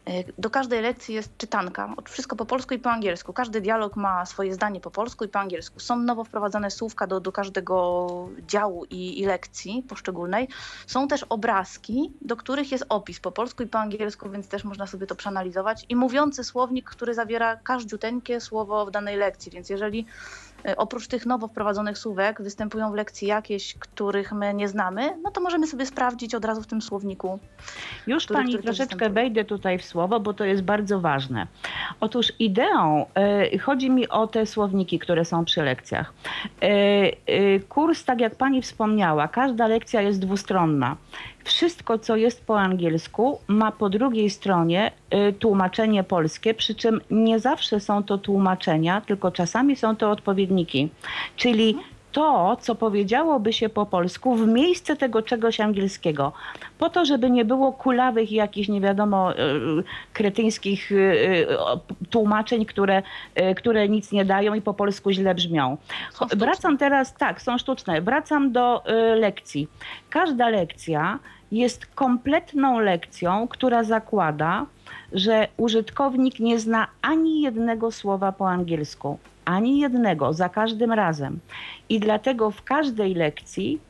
[0.06, 3.32] E, do każdej lekcji jest czytanka, wszystko po polsku i po angielsku.
[3.32, 5.80] Każdy dialog ma swoje zdanie po polsku i po angielsku.
[5.80, 8.06] Są nowo wprowadzane słówka do, do każdego
[8.46, 10.48] działu i, i lekcji poszczególnej.
[10.86, 14.86] Są też obrazki, do których jest opis po polsku i po angielsku, więc też można
[14.86, 15.86] sobie to przeanalizować.
[15.88, 19.52] I mówiący słownik, który zawiera każdziuteńkie słowo w danej lekcji.
[19.52, 20.06] Więc jeżeli
[20.76, 25.40] oprócz tych nowo wprowadzonych słówek występują w lekcji jakieś, których my nie znamy, no to
[25.40, 27.38] możemy sobie sprawdzić od razu w tym słowniku.
[28.06, 31.46] Już który, pani który troszeczkę wejdę tutaj w słowo, bo to jest bardzo ważne.
[32.00, 33.06] Otóż ideą,
[33.52, 36.12] y, chodzi mi o te słowniki, które są przy lekcjach.
[36.62, 36.66] Y,
[37.32, 40.96] y, kurs, tak jak pani wspomniała, każda lekcja jest dwustronna.
[41.46, 44.90] Wszystko, co jest po angielsku, ma po drugiej stronie
[45.28, 50.88] y, tłumaczenie polskie, przy czym nie zawsze są to tłumaczenia, tylko czasami są to odpowiedniki.
[51.36, 51.76] Czyli
[52.12, 56.32] to, co powiedziałoby się po polsku w miejsce tego czegoś angielskiego.
[56.78, 59.36] Po to, żeby nie było kulawych jakichś nie wiadomo y,
[60.12, 61.46] kretyńskich y,
[62.10, 63.02] tłumaczeń, które,
[63.56, 65.76] które nic nie dają i po polsku źle brzmią.
[66.36, 68.00] Wracam teraz, tak, są sztuczne.
[68.00, 68.82] Wracam do
[69.16, 69.68] lekcji.
[70.10, 71.18] Każda lekcja
[71.52, 74.66] jest kompletną lekcją, która zakłada,
[75.12, 79.18] że użytkownik nie zna ani jednego słowa po angielsku.
[79.44, 81.38] Ani jednego, za każdym razem.
[81.88, 83.80] I dlatego w każdej lekcji,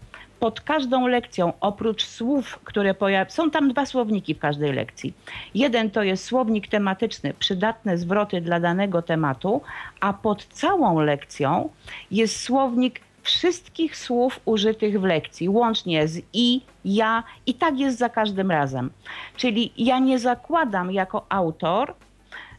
[0.41, 5.15] pod każdą lekcją, oprócz słów, które pojawiają, są tam dwa słowniki w każdej lekcji.
[5.55, 9.63] Jeden to jest słownik tematyczny, przydatne zwroty dla danego tematu,
[10.01, 11.69] a pod całą lekcją
[12.11, 18.09] jest słownik wszystkich słów użytych w lekcji, łącznie z i, ja i tak jest za
[18.09, 18.91] każdym razem.
[19.37, 21.95] Czyli ja nie zakładam jako autor,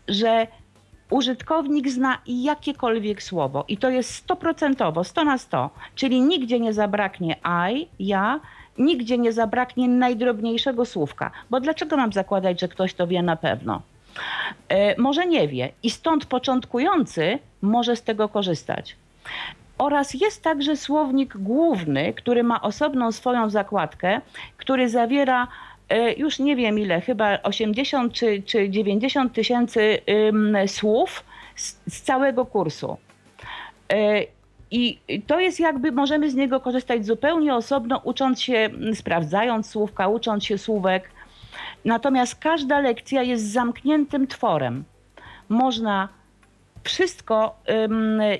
[0.08, 0.47] że
[1.10, 7.36] użytkownik zna jakiekolwiek słowo i to jest stoprocentowo, 100 na 100, czyli nigdzie nie zabraknie
[7.71, 8.39] I, ja,
[8.77, 13.82] nigdzie nie zabraknie najdrobniejszego słówka, bo dlaczego mam zakładać, że ktoś to wie na pewno?
[14.69, 18.95] E, może nie wie i stąd początkujący może z tego korzystać.
[19.78, 24.22] Oraz jest także słownik główny, który ma osobną swoją zakładkę,
[24.58, 25.48] który zawiera
[25.90, 29.98] e, już nie wiem ile, chyba 80 czy, czy 90 tysięcy
[30.68, 31.24] słów
[31.56, 32.98] z, z całego kursu.
[33.94, 34.24] E,
[34.72, 40.46] I to jest jakby, możemy z niego korzystać zupełnie osobno, ucząc się, sprawdzając słówka, ucząc
[40.46, 41.12] się słówek.
[41.86, 44.84] Natomiast każda lekcja jest zamkniętym tworem.
[45.50, 46.10] Można
[46.88, 47.56] wszystko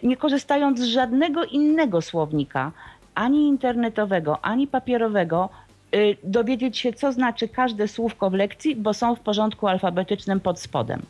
[0.04, 2.72] nie korzystając z żadnego innego słownika,
[3.16, 5.50] ani internetowego, ani papierowego,
[5.96, 10.60] y, dowiedzieć się, co znaczy każde słówko w lekcji, bo są w porządku alfabetycznym pod
[10.60, 11.02] spodem.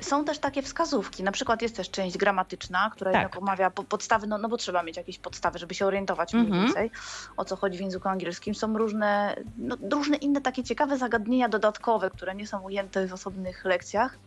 [0.00, 3.22] Są też takie wskazówki, na przykład jest też część gramatyczna, która Tak.
[3.22, 6.46] jednak omawia po- podstawy, no, no bo trzeba mieć jakieś podstawy, żeby się orientować mniej
[6.46, 6.64] Mhm.
[6.64, 6.90] więcej,
[7.36, 8.54] o co chodzi w języku angielskim.
[8.54, 13.64] Są różne, no, różne inne takie ciekawe zagadnienia dodatkowe, które nie są ujęte w osobnych
[13.64, 14.18] lekcjach,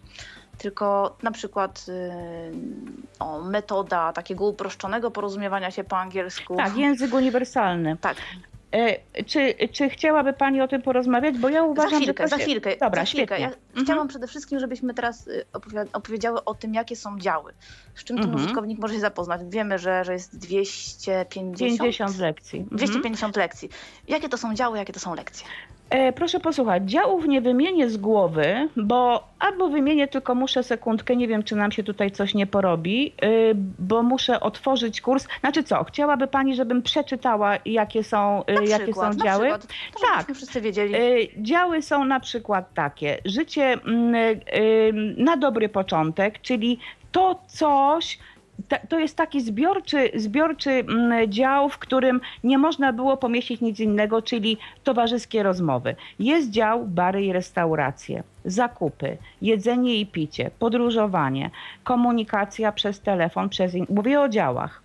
[0.58, 2.12] tylko na przykład y,
[3.20, 6.56] o, metoda takiego uproszczonego porozumiewania się po angielsku.
[6.56, 7.98] Tak, język uniwersalny.
[8.02, 8.18] Tak,
[9.26, 11.38] Czy, czy chciałaby Pani o tym porozmawiać?
[11.38, 12.44] Bo ja uważam, za chwilkę, że to za się...
[12.44, 12.70] chwilkę.
[12.78, 13.40] Dobra, za chwilkę.
[13.40, 13.86] Ja Mhm.
[13.86, 17.54] chciałam przede wszystkim, żebyśmy teraz y, opowi- opowiedziały o tym, jakie są działy.
[17.96, 18.44] Z czym ten Mhm.
[18.44, 19.42] użytkownik może się zapoznać.
[19.50, 22.60] Wiemy, że, że jest 250, 50 lekcji.
[22.60, 22.78] Mhm.
[22.78, 23.70] 250 lekcji.
[24.08, 25.48] Jakie to są działy, jakie to są lekcje?
[25.92, 31.28] E, proszę posłuchać, działów nie wymienię z głowy, bo albo wymienię, tylko muszę sekundkę, nie
[31.28, 35.28] wiem, czy nam się tutaj coś nie porobi, y, bo muszę otworzyć kurs.
[35.40, 39.50] Znaczy co, chciałaby Pani, żebym przeczytała, jakie są, Na jakie przykład, są na działy?
[39.50, 40.36] Przykład, to Tak.
[40.36, 40.94] wszyscy wiedzieli.
[41.38, 44.16] Działy są na przykład takie: życie mm,
[45.18, 46.80] na dobry początek, czyli
[47.12, 48.20] to coś.
[48.90, 54.22] To jest taki zbiorczy, zbiorczy mm, dział, w którym nie można było pomieścić nic innego,
[54.22, 55.96] czyli towarzyskie rozmowy.
[56.20, 61.50] Jest dział bary i restauracje, zakupy, jedzenie i picie, podróżowanie,
[61.84, 63.76] komunikacja przez telefon, przez.
[63.76, 64.84] in- Mówię o działach.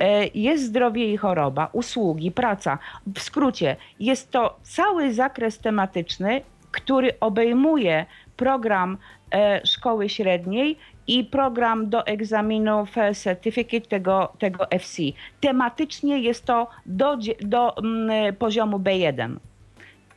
[0.00, 2.78] E, Jest zdrowie i choroba, usługi, praca.
[3.14, 6.40] W skrócie, jest to cały zakres tematyczny,
[6.70, 8.98] który obejmuje program
[9.32, 15.02] e, szkoły średniej i program do egzaminów e, certificate tego, tego FC.
[15.40, 19.36] Tematycznie jest to do, do mm, poziomu B1.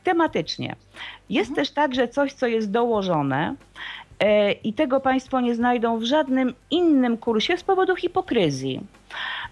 [0.04, 0.76] Tematycznie.
[1.30, 3.54] Jest też także coś, co jest dołożone
[4.18, 8.80] e, i tego Państwo nie znajdą w żadnym innym kursie z powodu hipokryzji.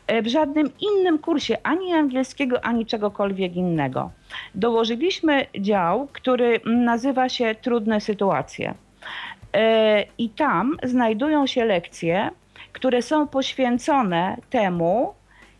[0.06, 4.10] E, W żadnym innym kursie, ani angielskiego, ani czegokolwiek innego.
[4.54, 8.74] Dołożyliśmy dział, który nazywa się Trudne sytuacje.
[9.52, 12.30] E, I tam znajdują się lekcje,
[12.72, 15.14] które są poświęcone temu,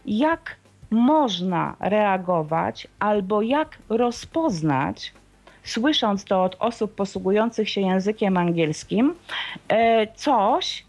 [0.07, 0.57] jak
[0.91, 5.13] można reagować albo jak rozpoznać,
[5.65, 9.15] słysząc to od osób posługujących się językiem angielskim,
[9.69, 10.85] e, coś,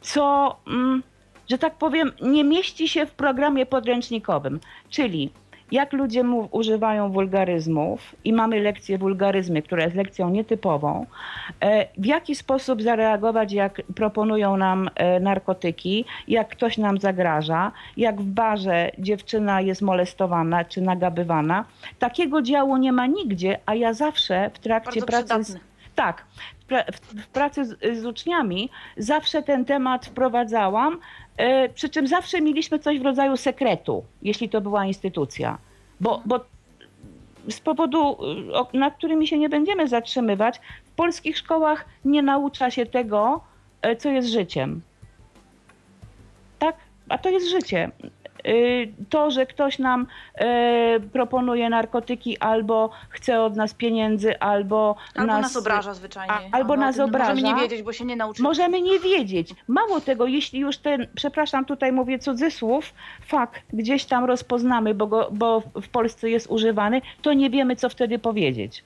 [0.00, 1.02] co, mm,
[1.50, 4.60] że tak powiem, nie mieści się w programie podręcznikowym.
[4.90, 5.30] Czyli
[5.72, 11.06] jak ludzie mów, używają wulgaryzmów i mamy lekcję wulgaryzmy, która jest lekcją nietypową,
[11.60, 18.20] e, w jaki sposób zareagować, jak proponują nam e, narkotyki, jak ktoś nam zagraża, jak
[18.20, 21.64] w barze dziewczyna jest molestowana czy nagabywana.
[21.98, 25.60] Takiego działu nie ma nigdzie, a ja zawsze w trakcie Bardzo pracy przydatny.
[25.94, 26.24] tak,
[26.60, 30.98] w, pra- w, w pracy z, z uczniami zawsze ten temat wprowadzałam,
[31.74, 35.58] przy czym zawsze mieliśmy coś w rodzaju sekretu, jeśli to była instytucja.
[36.00, 36.40] Bo, bo
[37.48, 38.18] z powodu,
[38.72, 43.40] nad którymi się nie będziemy zatrzymywać, w polskich szkołach nie naucza się tego,
[43.82, 44.80] e, co jest życiem.
[46.58, 46.76] Tak?
[47.08, 47.90] A to jest życie.
[48.46, 55.26] Y, To, że ktoś nam e, proponuje narkotyki albo chce od nas pieniędzy, albo, Albo
[55.26, 56.32] nas, obraża zwyczajnie.
[56.32, 57.46] a- albo nas tym Możemy obraża.
[57.56, 58.42] nie wiedzieć, bo się nie nauczyli.
[58.42, 59.54] Możemy nie wiedzieć.
[59.68, 62.94] Mało tego, jeśli już ten, przepraszam, tutaj mówię cudzysłów,
[63.26, 67.88] fakt gdzieś tam rozpoznamy, bo, go, bo w Polsce jest używany, to nie wiemy, co
[67.88, 68.84] wtedy powiedzieć.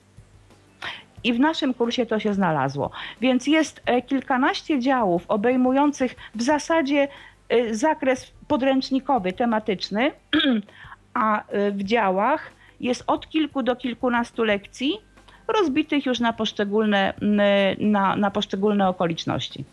[1.23, 2.91] I w naszym kursie to się znalazło.
[3.21, 7.07] Więc jest e, kilkanaście działów obejmujących w zasadzie
[7.71, 10.11] zakres podręcznikowy, tematyczny,
[11.13, 14.97] a e, w działach jest od kilku do kilkunastu lekcji,
[15.47, 17.39] rozbitych już na poszczególne, m,
[17.91, 19.63] na, na poszczególne okoliczności.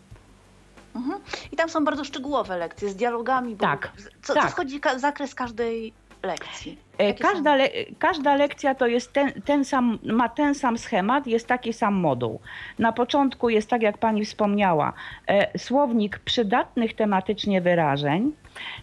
[0.96, 1.20] Mhm.
[1.52, 3.54] I tam są bardzo szczegółowe lekcje z dialogami.
[3.56, 4.42] Bo Tak, Co, tak.
[4.44, 6.78] co wchodzi ka- zakres każdej lekcji?
[6.98, 11.46] E, Każda, le, każda lekcja to jest ten, ten sam, ma ten sam schemat, jest
[11.46, 12.40] taki sam moduł.
[12.78, 14.92] Na początku jest tak, jak pani wspomniała,
[15.26, 18.32] e, słownik przydatnych tematycznie wyrażeń.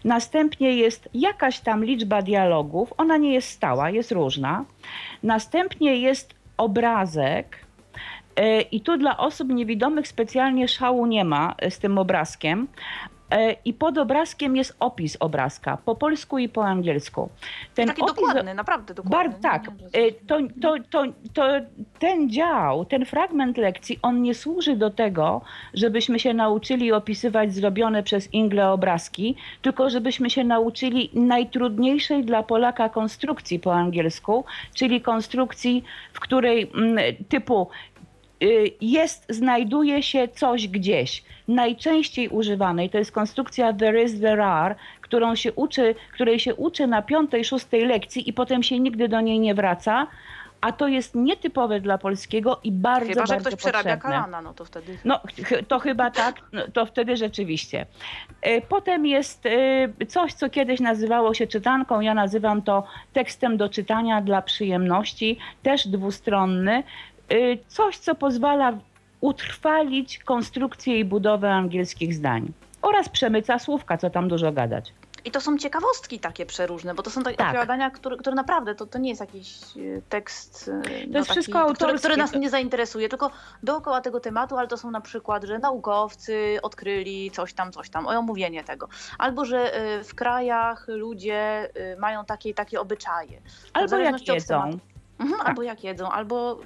[0.04, 4.64] Następnie jest jakaś tam liczba dialogów, ona nie jest stała, jest różna.
[5.22, 7.64] Następnie jest obrazek.
[8.36, 12.68] e, I tu dla osób niewidomych specjalnie szału nie ma e, z tym obrazkiem.
[13.30, 17.28] E, I pod obrazkiem jest opis obrazka po polsku i po angielsku.
[17.74, 19.30] Ten Taki opis dokładny, naprawdę dokładny.
[19.30, 21.42] Bar, tak, y, to, to, to, to
[21.98, 25.40] ten dział, ten fragment lekcji, on nie służy do tego,
[25.74, 32.88] żebyśmy się nauczyli opisywać zrobione przez Ingle obrazki, tylko żebyśmy się nauczyli najtrudniejszej dla Polaka
[32.88, 37.68] konstrukcji po angielsku, czyli konstrukcji, w której mm, typu
[38.80, 41.24] jest, znajduje się coś gdzieś.
[41.48, 46.86] Najczęściej używanej to jest konstrukcja there is, there are, którą się uczy, której się uczy
[46.86, 50.06] na piątej, szóstej lekcji i potem się nigdy do niej nie wraca,
[50.60, 54.16] a to jest nietypowe dla polskiego i bardzo, Chyba, że bardzo ktoś przerabia potrzebne.
[54.16, 54.98] kalana, no to wtedy...
[55.04, 55.20] No,
[55.68, 57.86] to chyba tak, no, to wtedy rzeczywiście.
[58.42, 62.00] E, Potem jest e, coś, co kiedyś nazywało się czytanką.
[62.00, 66.82] Ja nazywam to tekstem do czytania dla przyjemności, też dwustronny.
[67.30, 67.34] E,
[67.68, 68.72] Coś, co pozwala
[69.20, 72.52] utrwalić konstrukcję i budowę angielskich zdań.
[72.82, 74.92] Oraz przemyca słówka, co tam dużo gadać.
[75.24, 77.48] I to są ciekawostki takie przeróżne, bo to są takie Tak.
[77.48, 81.74] opowiadania, które, które naprawdę, to, to nie jest jakiś e, tekst, e, no, jest taki,
[81.74, 83.30] który, który nas nie zainteresuje, tylko
[83.62, 88.06] dookoła tego tematu, ale to są na przykład, że naukowcy odkryli coś tam, coś tam,
[88.06, 88.88] o omówienie tego.
[89.18, 89.72] Albo, że
[90.04, 93.40] w krajach ludzie mają takie i takie obyczaje.
[93.72, 94.62] Albo jak jedzą.
[95.18, 95.48] Mhm, Tak.
[95.48, 96.58] Albo jak jedzą, albo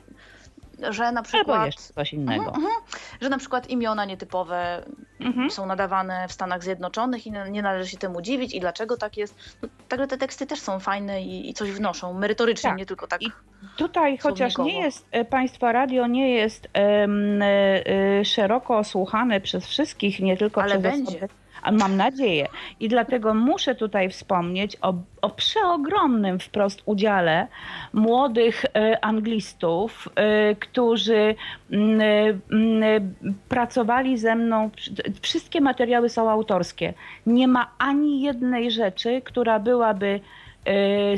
[0.91, 1.67] że na albo przykład...
[1.67, 2.45] jeszcze coś innego.
[2.47, 2.83] Mhm, mhm.
[3.21, 4.85] Że na przykład imiona nietypowe
[5.21, 5.51] Mhm.
[5.51, 9.59] są nadawane w Stanach Zjednoczonych i nie należy się temu dziwić i dlaczego tak jest.
[9.63, 12.79] No, także te teksty też są fajne i, i coś wnoszą, merytorycznie, Tak.
[12.79, 13.23] nie tylko tak.
[13.23, 13.31] I
[13.77, 17.07] Tutaj, chociaż nie jest, e, Państwa radio nie jest e,
[18.21, 21.11] e, szeroko słuchane przez wszystkich, nie tylko Ale przez będzie.
[21.17, 21.29] osoby,
[21.73, 22.49] mam nadzieję.
[22.81, 27.47] I dlatego muszę tutaj wspomnieć o, o przeogromnym wprost udziale
[27.93, 31.35] młodych e, anglistów, e, którzy
[31.71, 32.01] mm,
[32.53, 33.15] mm,
[33.49, 34.71] pracowali ze mną.
[35.23, 36.95] Wszystkie materiały są autorskie.
[37.27, 40.21] Nie ma ani jednej rzeczy, która byłaby
[40.67, 41.13] e,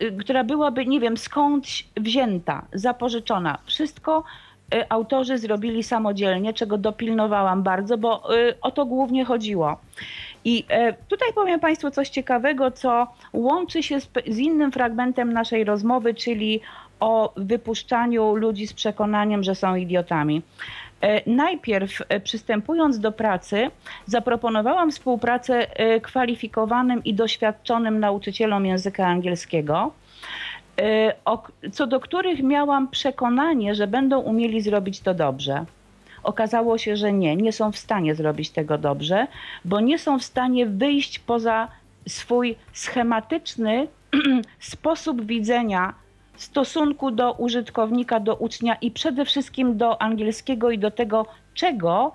[0.00, 3.58] e, która byłaby, nie wiem, skądś wzięta, zapożyczona.
[3.64, 4.51] Wszystko e,
[4.88, 9.76] autorzy zrobili samodzielnie, czego dopilnowałam bardzo, bo e, o to głównie chodziło.
[10.44, 15.64] I e, tutaj powiem Państwu coś ciekawego, co łączy się z, z innym fragmentem naszej
[15.64, 16.60] rozmowy, czyli
[17.00, 20.42] o wypuszczaniu ludzi z przekonaniem, że są idiotami.
[21.26, 23.70] Najpierw przystępując do pracy,
[24.06, 25.66] zaproponowałam współpracę
[26.02, 29.92] kwalifikowanym i doświadczonym nauczycielom języka angielskiego,
[31.72, 35.64] co do których miałam przekonanie, że będą umieli zrobić to dobrze.
[36.22, 39.26] Okazało się, że nie, nie są w stanie zrobić tego dobrze,
[39.64, 41.68] bo nie są w stanie wyjść poza
[42.08, 43.88] swój schematyczny
[44.58, 45.94] sposób widzenia
[46.36, 52.14] stosunku do użytkownika, do ucznia i przede wszystkim do angielskiego i do tego, czego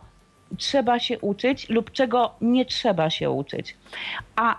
[0.57, 3.75] trzeba się uczyć lub czego nie trzeba się uczyć.
[4.35, 4.55] A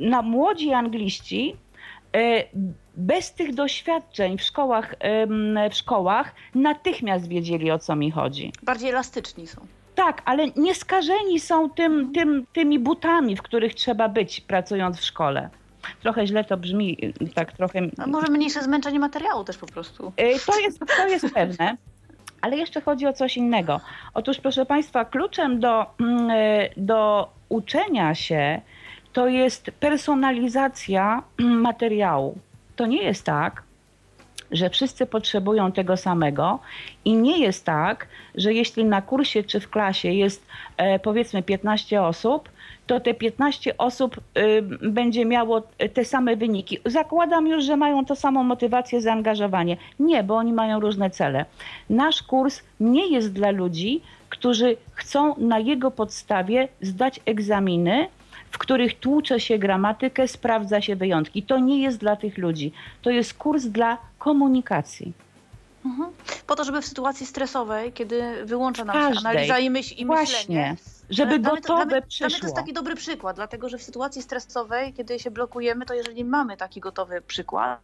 [0.00, 1.56] na młodzi angliści
[2.12, 2.44] e,
[2.96, 4.94] bez tych doświadczeń w szkołach,
[5.70, 8.52] w szkołach natychmiast wiedzieli o co mi chodzi.
[8.62, 9.66] Bardziej elastyczni są.
[9.94, 15.04] Tak, ale nie skażeni są tym, tym, tymi butami, w których trzeba być pracując w
[15.04, 15.50] szkole.
[16.02, 16.98] Trochę źle to brzmi,
[17.34, 17.80] tak trochę.
[17.98, 20.12] A może mniejsze zmęczenie materiału też po prostu.
[20.20, 21.76] Y, To jest, to jest pewne.
[22.40, 23.80] Ale jeszcze chodzi o coś innego.
[24.14, 28.60] Otóż, proszę Państwa, kluczem do, mm, y, do uczenia się
[29.12, 32.38] to jest personalizacja mm, materiału.
[32.76, 33.62] To nie jest tak,
[34.50, 36.58] że wszyscy potrzebują tego samego
[37.04, 42.02] i nie jest tak, że jeśli na kursie czy w klasie jest e, powiedzmy 15
[42.02, 42.48] osób,
[42.86, 45.62] to te 15 osób y, będzie miało
[45.94, 46.78] te same wyniki.
[46.84, 49.76] Zakładam już, że mają to samą motywację, zaangażowanie.
[49.98, 51.44] Nie, bo oni mają różne cele.
[51.90, 58.08] Nasz kurs nie jest dla ludzi, którzy chcą na jego podstawie zdać egzaminy,
[58.54, 61.42] w których tłucze się gramatykę, sprawdza się wyjątki.
[61.42, 62.72] To nie jest dla tych ludzi.
[63.02, 65.12] To jest kurs dla komunikacji.
[65.84, 66.10] Mhm.
[66.46, 69.30] Po to, żeby w sytuacji stresowej, kiedy wyłącza nam się każdej.
[69.32, 70.38] analiza i myśl i Właśnie.
[70.38, 70.76] myślenie.
[71.10, 72.38] Żeby to- dla gotowe to przyszło.
[72.42, 76.56] jest taki dobry przykład, dlatego że w sytuacji stresowej, kiedy się blokujemy, to jeżeli mamy
[76.56, 77.80] taki gotowy przykład,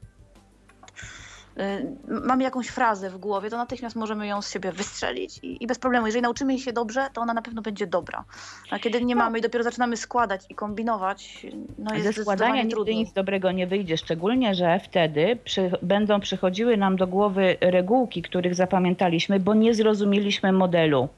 [2.09, 5.79] mamy jakąś frazę w głowie, to natychmiast możemy ją z siebie wystrzelić i, i bez
[5.79, 6.07] problemu.
[6.07, 8.25] Jeżeli nauczymy jej się dobrze, to ona na pewno będzie dobra.
[8.70, 9.25] A kiedy nie Tak.
[9.25, 11.46] mamy i dopiero zaczynamy składać i kombinować,
[11.79, 12.96] no jest Ze składania nigdy trudniej.
[12.96, 18.55] nic dobrego nie wyjdzie, szczególnie, że wtedy przy, będą przychodziły nam do głowy regułki, których
[18.55, 21.09] zapamiętaliśmy, bo nie zrozumieliśmy modelu.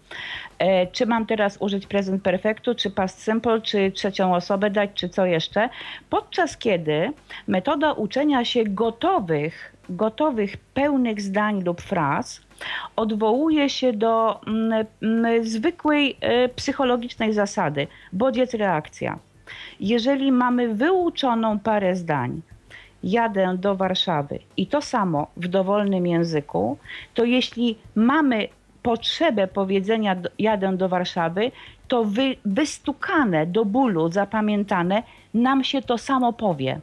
[0.59, 5.09] E, czy mam teraz użyć present perfectu, czy past simple, czy trzecią osobę dać, czy
[5.09, 5.69] co jeszcze?
[6.11, 7.13] Podczas kiedy
[7.47, 12.41] metoda uczenia się gotowych, gotowych, pełnych zdań lub fraz
[12.97, 19.19] odwołuje się do mm, mm, zwykłej e, psychologicznej zasady bodziec reakcja.
[19.81, 22.43] Jeżeli mamy wyuczoną parę zdań,
[23.03, 26.79] jadę do Warszawy i to samo w dowolnym języku,
[27.15, 28.49] to jeśli mamy
[28.83, 31.53] potrzebę powiedzenia jadę do Warszawy,
[31.89, 35.03] to wy, wystukane do bólu, zapamiętane,
[35.35, 36.81] nam się to samo powie.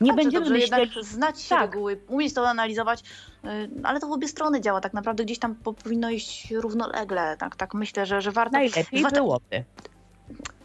[0.00, 1.60] Nie Dobrze, będziemy dobrze myśleli, jednak znać Tak.
[1.60, 3.00] reguły, umieć to analizować,
[3.44, 3.48] y,
[3.82, 7.56] ale to w obie strony działa tak naprawdę, gdzieś tam po, powinno iść równolegle, tak,
[7.56, 8.52] tak myślę, że, że warto...
[8.52, 9.64] najlepiej zwłaszcza- byłoby.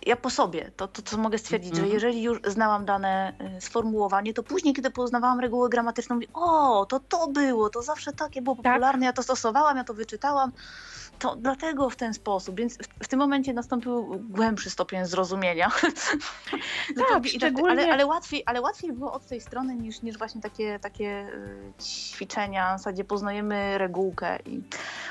[0.05, 1.93] ja po sobie, to, to co mogę stwierdzić, że Mhm.
[1.93, 6.99] jeżeli już znałam dane y, sformułowanie, to później, kiedy poznawałam regułę gramatyczną, mówię, o, to
[6.99, 8.65] to było, to zawsze takie było Tak.
[8.65, 10.51] popularne, ja to stosowałam, ja to wyczytałam,
[11.19, 15.71] to dlatego w ten sposób, więc w, w tym momencie nastąpił głębszy stopień zrozumienia.
[16.91, 20.41] I tak- szczególnie- ale, ale, łatwiej, ale łatwiej było od tej strony niż, niż właśnie
[20.41, 21.27] takie, takie
[21.79, 24.61] y, ćwiczenia, w zasadzie poznajemy regułkę i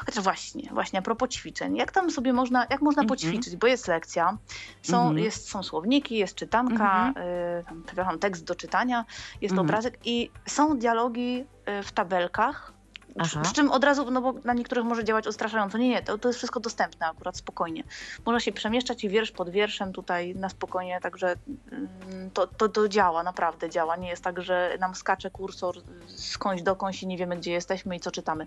[0.07, 3.09] chociaż właśnie, właśnie a propos ćwiczeń, jak tam sobie można, jak można Mhm.
[3.09, 4.39] poćwiczyć, bo jest lekcja,
[4.83, 5.19] są, Mhm.
[5.19, 7.13] jest, są słowniki, jest czytanka,
[7.61, 9.05] y, tam, przepraszam, tekst do czytania,
[9.41, 9.67] jest Mhm.
[9.69, 11.45] obrazek i są dialogi
[11.81, 12.73] y, w tabelkach,
[13.19, 13.41] Aha.
[13.43, 15.79] przy czym od razu, no bo na niektórych może działać odstraszająco.
[15.79, 17.83] Nie, nie, to, to jest wszystko dostępne akurat spokojnie.
[18.27, 21.35] Można się przemieszczać i wiersz pod wierszem tutaj na spokojnie, także
[21.73, 23.97] mm, to, to, to działa, naprawdę działa.
[23.97, 28.01] Nie jest tak, że nam skacze kursor skądś dokądś i nie wiemy, gdzie jesteśmy i
[28.01, 28.47] co czytamy.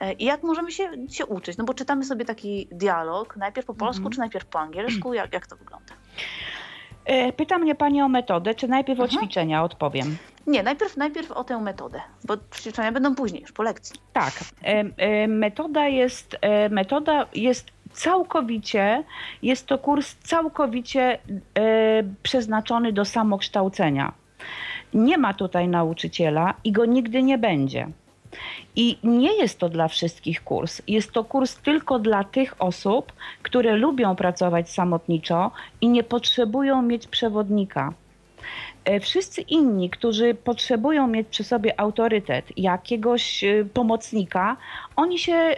[0.00, 1.56] E, I jak możemy się, się uczyć?
[1.56, 4.12] No bo czytamy sobie taki dialog, najpierw po polsku, Mhm.
[4.12, 5.14] czy najpierw po angielsku?
[5.14, 5.94] Jak, jak to wygląda?
[7.04, 9.20] E, Pyta mnie pani o metodę, czy najpierw o Mhm.
[9.20, 10.16] ćwiczenia odpowiem?
[10.46, 14.00] Nie, najpierw, najpierw o tę metodę, bo ćwiczenia będą później, już po lekcji.
[14.12, 14.32] Tak.
[15.28, 19.04] Metoda jest, e, metoda jest całkowicie,
[19.42, 21.18] jest to kurs całkowicie e,
[22.22, 24.12] przeznaczony do samokształcenia.
[24.94, 27.88] Nie ma tutaj nauczyciela i go nigdy nie będzie.
[28.76, 30.82] I nie jest to dla wszystkich kurs.
[30.86, 33.12] Jest to kurs tylko dla tych osób,
[33.42, 37.92] które lubią pracować samotniczo i nie potrzebują mieć przewodnika.
[38.84, 44.56] E, Wszyscy inni, którzy potrzebują mieć przy sobie autorytet, jakiegoś e, pomocnika,
[44.96, 45.54] oni się e,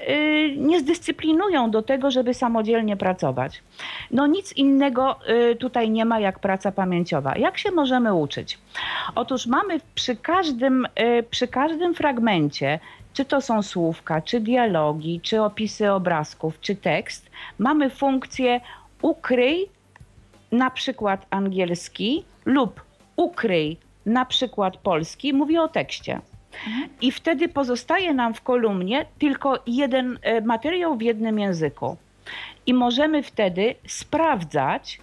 [0.57, 3.62] nie zdyscyplinują do tego, żeby samodzielnie pracować.
[4.11, 5.18] No nic innego
[5.59, 7.37] tutaj nie ma jak praca pamięciowa.
[7.37, 8.59] Jak się możemy uczyć?
[9.14, 10.87] Otóż mamy przy każdym,
[11.31, 12.79] przy każdym fragmencie,
[13.12, 18.61] czy to są słówka, czy dialogi, czy opisy obrazków, czy tekst, mamy funkcję
[19.03, 19.68] ukryj
[20.53, 22.81] na przykład angielski lub
[23.16, 26.20] ukryj na przykład polski, mówię o tekście.
[27.00, 31.96] I wtedy pozostaje nam w kolumnie tylko jeden e, materiał w jednym języku.
[32.66, 35.00] I możemy wtedy sprawdzać,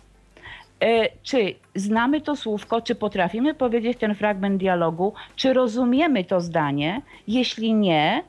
[0.79, 7.01] e, czy znamy to słówko, czy potrafimy powiedzieć ten fragment dialogu, czy rozumiemy to zdanie.
[7.27, 8.23] Jeśli nie,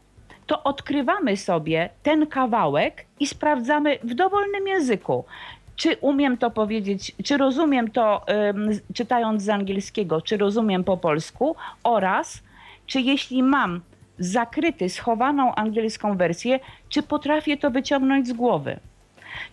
[0.46, 5.24] to odkrywamy sobie ten kawałek i sprawdzamy w dowolnym języku.
[5.82, 8.26] Czy umiem to powiedzieć, czy rozumiem to
[8.94, 12.42] czytając z angielskiego, czy rozumiem po polsku oraz
[12.86, 13.80] czy jeśli mam
[14.18, 18.80] zakryty, schowaną angielską wersję, czy potrafię to wyciągnąć z głowy.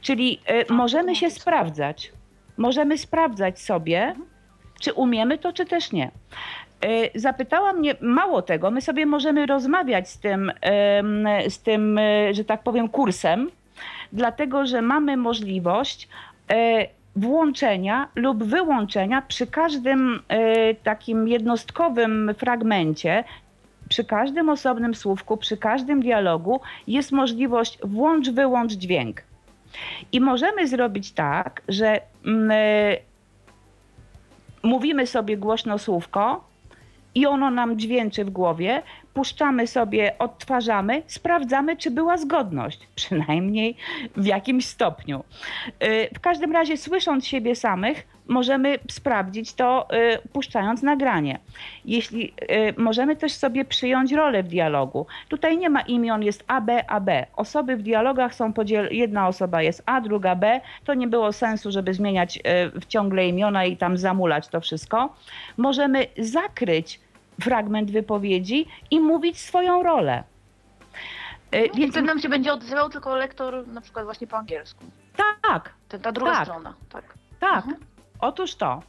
[0.01, 2.11] Czyli y, możemy się sprawdzać.
[2.57, 4.15] Możemy sprawdzać sobie,
[4.79, 6.11] czy umiemy to, czy też nie.
[6.85, 10.51] Y, Zapytała mnie, mało tego, my sobie możemy rozmawiać z tym,
[11.49, 13.49] z tym, y, że tak powiem, kursem,
[14.13, 16.07] dlatego że mamy możliwość
[16.51, 23.23] e, włączenia lub wyłączenia przy każdym e, takim jednostkowym fragmencie,
[23.89, 29.23] przy każdym osobnym słówku, przy każdym dialogu jest możliwość włącz, wyłącz dźwięk.
[30.11, 32.97] I możemy zrobić tak, że mm, e,
[34.63, 36.49] mówimy sobie głośno słówko
[37.15, 38.81] i ono nam dźwięczy w głowie,
[39.19, 43.75] puszczamy sobie, odtwarzamy, sprawdzamy, czy była zgodność, przynajmniej
[44.17, 45.23] w jakimś stopniu.
[45.83, 51.39] Y, W każdym razie, słysząc siebie samych, możemy sprawdzić to, y, puszczając nagranie.
[51.85, 55.05] Jeśli y, możemy też sobie przyjąć rolę w dialogu.
[55.29, 57.25] Tutaj nie ma imion, jest A, B, A, B.
[57.35, 60.61] Osoby w dialogach są podzielone, jedna osoba jest A, druga B.
[60.85, 62.39] To nie było sensu, żeby zmieniać
[62.81, 65.15] w ciągle imiona i tam zamulać to wszystko.
[65.57, 66.99] Możemy zakryć
[67.41, 70.23] fragment wypowiedzi i mówić swoją rolę.
[71.55, 74.83] Y, Więc Więc wtedy nam się będzie odzywał tylko lektor na przykład właśnie po angielsku.
[75.41, 76.43] tak, Ta, ta druga Tak.
[76.43, 77.03] strona, tak.
[77.39, 77.77] Tak, Mhm.
[78.19, 78.83] otóż to.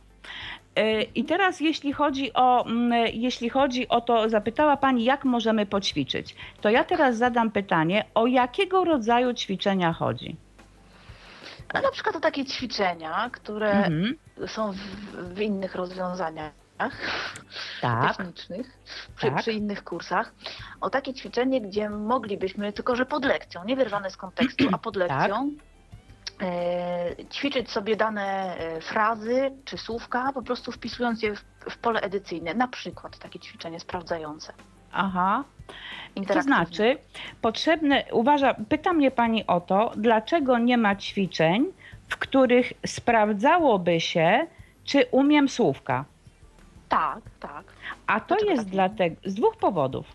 [0.78, 5.66] Y, I teraz jeśli chodzi o, mm, jeśli chodzi o to, zapytała Pani, jak możemy
[5.66, 10.36] poćwiczyć, to ja teraz zadam pytanie, o jakiego rodzaju ćwiczenia chodzi?
[11.74, 14.14] A na przykład to takie ćwiczenia, które Mhm,
[14.46, 14.76] są w,
[15.34, 16.52] w innych rozwiązaniach
[17.80, 18.78] tak, technicznych,
[19.16, 19.38] przy, Tak.
[19.38, 20.34] przy innych kursach.
[20.80, 24.96] O takie ćwiczenie, gdzie moglibyśmy, tylko że pod lekcją, nie wyrwane z kontekstu, a pod
[24.96, 25.50] lekcją,
[26.42, 32.00] e, ćwiczyć sobie dane e, frazy czy słówka, po prostu wpisując je w, w pole
[32.00, 32.54] edycyjne.
[32.54, 34.52] Na przykład takie ćwiczenie sprawdzające.
[34.92, 35.44] aha.
[36.28, 36.98] To znaczy,
[37.40, 41.66] potrzebne, uważa, pyta mnie Pani o to, dlaczego nie ma ćwiczeń,
[42.08, 44.46] w których sprawdzałoby się,
[44.84, 46.04] czy umiem słówka.
[46.90, 47.64] Tak, tak.
[48.06, 48.72] A to jest tak?
[48.72, 50.06] dlatego, z dwóch powodów.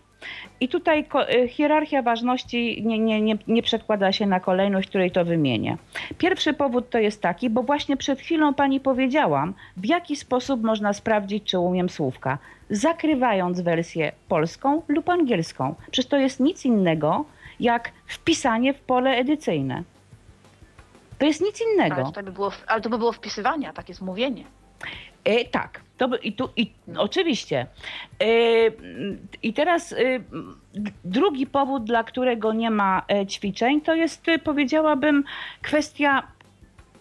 [0.60, 5.24] I tutaj y, hierarchia ważności nie, nie, nie, nie przekłada się na kolejność, której to
[5.24, 5.76] wymienię.
[6.18, 10.92] Pierwszy powód to jest taki, bo właśnie przed chwilą pani powiedziałam, w jaki sposób można
[10.92, 12.38] sprawdzić, czy umiem słówka.
[12.70, 15.74] Zakrywając wersję polską lub angielską.
[15.90, 17.24] Przecież to jest nic innego
[17.60, 19.82] jak wpisanie w pole edycyjne.
[21.18, 21.96] To jest nic innego.
[21.96, 24.44] Ale to by było, ale to by było wpisywanie, a tak jest mówienie.
[25.24, 27.66] E, tak, to i tu, i, oczywiście.
[28.20, 28.26] E,
[29.42, 29.96] I teraz e,
[31.04, 35.24] drugi powód, dla którego nie ma e, ćwiczeń, to jest, e, powiedziałabym,
[35.62, 36.22] kwestia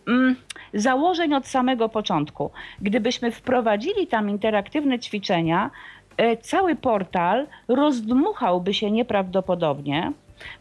[0.08, 0.36] mm,
[0.74, 2.52] założeń od samego początku.
[2.82, 5.72] Gdybyśmy wprowadzili tam interaktywne ćwiczenia,
[6.18, 10.12] e, cały portal rozdmuchałby się nieprawdopodobnie,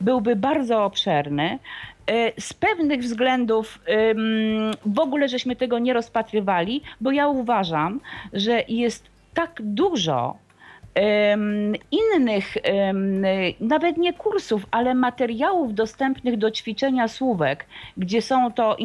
[0.00, 1.58] byłby bardzo obszerny.
[2.06, 3.78] E, z pewnych względów
[4.86, 8.00] w ogóle żeśmy tego nie rozpatrywali, bo ja uważam,
[8.32, 10.36] że jest tak dużo
[11.90, 12.56] innych,
[13.60, 18.76] nawet nie kursów, ale materiałów dostępnych do ćwiczenia słówek, gdzie są to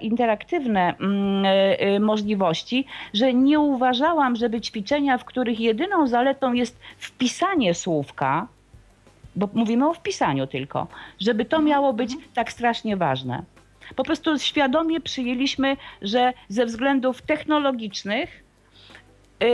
[0.00, 6.78] interaktywne mm, e, e, możliwości, że nie uważałam, żeby ćwiczenia, w których jedyną zaletą jest
[6.98, 8.46] wpisanie słówka,
[9.38, 10.86] bo mówimy o wpisaniu tylko,
[11.20, 13.42] żeby to miało być tak strasznie ważne.
[13.96, 18.44] Po prostu świadomie przyjęliśmy, że ze względów technologicznych,
[19.40, 19.48] yy,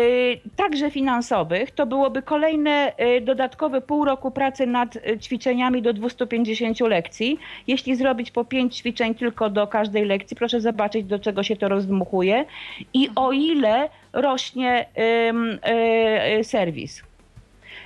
[0.56, 6.80] także finansowych, to byłoby kolejne yy, dodatkowe pół roku pracy nad yy, ćwiczeniami do 250
[6.80, 7.38] lekcji.
[7.66, 11.68] Jeśli zrobić po pięć ćwiczeń tylko do każdej lekcji, proszę zobaczyć, do czego się to
[11.68, 12.44] rozdmuchuje
[12.94, 14.86] i o ile rośnie
[16.42, 17.02] serwis.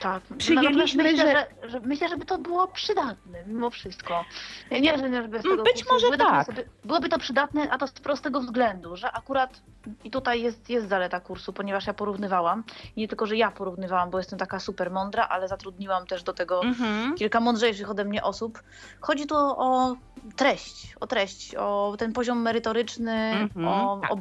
[0.00, 0.22] Tak.
[0.38, 1.46] Przyjęliśmy, no, myślę, że...
[1.62, 1.80] Że, że...
[1.80, 4.24] Myślę, żeby to było przydatne mimo wszystko.
[4.70, 6.46] Nie, że żeby z tego Być może tak.
[6.46, 9.60] Sobie, byłoby to przydatne, a to z prostego względu, że akurat
[10.04, 12.64] i tutaj jest, jest zaleta kursu, ponieważ ja porównywałam.
[12.96, 16.32] I nie tylko, że ja porównywałam, bo jestem taka super mądra, ale zatrudniłam też do
[16.32, 17.14] tego mhm.
[17.14, 18.62] kilka mądrzejszych ode mnie osób.
[19.00, 19.96] Chodzi tu o
[20.36, 23.68] treść, o treść, o ten poziom merytoryczny, mhm.
[23.68, 24.16] o, o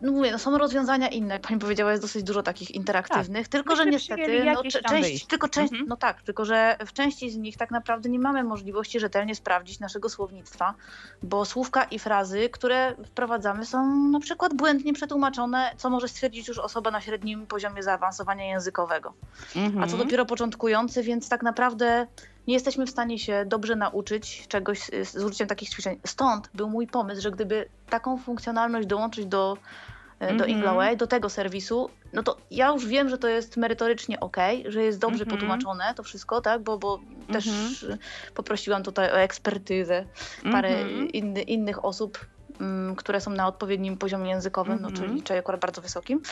[0.00, 3.52] no mówię, no są rozwiązania inne, jak pani powiedziała, jest dosyć dużo takich interaktywnych, tak.
[3.52, 5.88] tylko że niestety, no, część, tylko część, mhm.
[5.88, 9.80] no tak, tylko że w części z nich tak naprawdę nie mamy możliwości rzetelnie sprawdzić
[9.80, 10.74] naszego słownictwa,
[11.22, 16.58] bo słówka i frazy, które wprowadzamy są na przykład błędnie przetłumaczone, co może stwierdzić już
[16.58, 19.14] osoba na średnim poziomie zaawansowania językowego.
[19.56, 19.84] Mhm.
[19.84, 22.06] A co dopiero początkujący, więc tak naprawdę
[22.46, 26.00] nie jesteśmy w stanie się dobrze nauczyć czegoś z użyciem takich ćwiczeń.
[26.06, 29.56] Stąd był mój pomysł, że gdyby taką funkcjonalność dołączyć do,
[30.18, 30.38] mm -hmm.
[30.38, 30.96] do mhm.
[30.96, 34.36] do tego serwisu, no to ja już wiem, że to jest merytorycznie ok,
[34.66, 35.30] że jest dobrze mm -hmm.
[35.30, 37.32] potłumaczone to wszystko, tak, bo, bo mm -hmm.
[37.32, 37.86] też
[38.34, 40.04] poprosiłam tutaj o ekspertyzę
[40.52, 41.10] parę mhm.
[41.10, 42.26] inny, innych osób,
[42.60, 46.22] mm, które są na odpowiednim poziomie językowym, no, czyli, czyli akurat bardzo wysokim,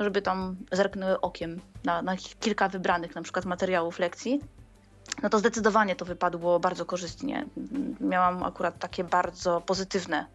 [0.00, 4.40] żeby tam zerknęły okiem na, na kilka wybranych na przykład materiałów lekcji
[5.22, 7.46] no to zdecydowanie to wypadło bardzo korzystnie.
[8.00, 10.26] Miałam akurat takie bardzo pozytywne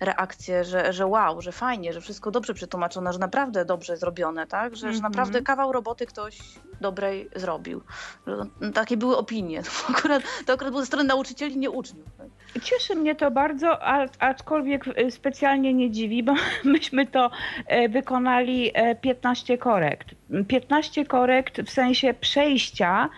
[0.00, 4.76] reakcje, że, że wow, że fajnie, że wszystko dobrze przetłumaczone, że naprawdę dobrze zrobione, tak?
[4.76, 4.96] Że, mm -hmm.
[4.96, 5.44] że naprawdę mhm.
[5.44, 6.38] kawał roboty ktoś
[6.80, 7.80] dobrej zrobił.
[8.26, 8.36] Że
[8.74, 9.62] takie były opinie.
[9.64, 12.06] To akurat, to akurat było ze strony nauczycieli, nie uczniów.
[12.18, 12.62] Tak?
[12.62, 13.82] Cieszy mnie to bardzo,
[14.18, 16.34] aczkolwiek y, specjalnie nie dziwi, bo
[16.64, 17.30] myśmy to
[17.66, 20.08] e, wykonali 15 e, korekt.
[20.48, 23.08] 15 korekt w sensie przejścia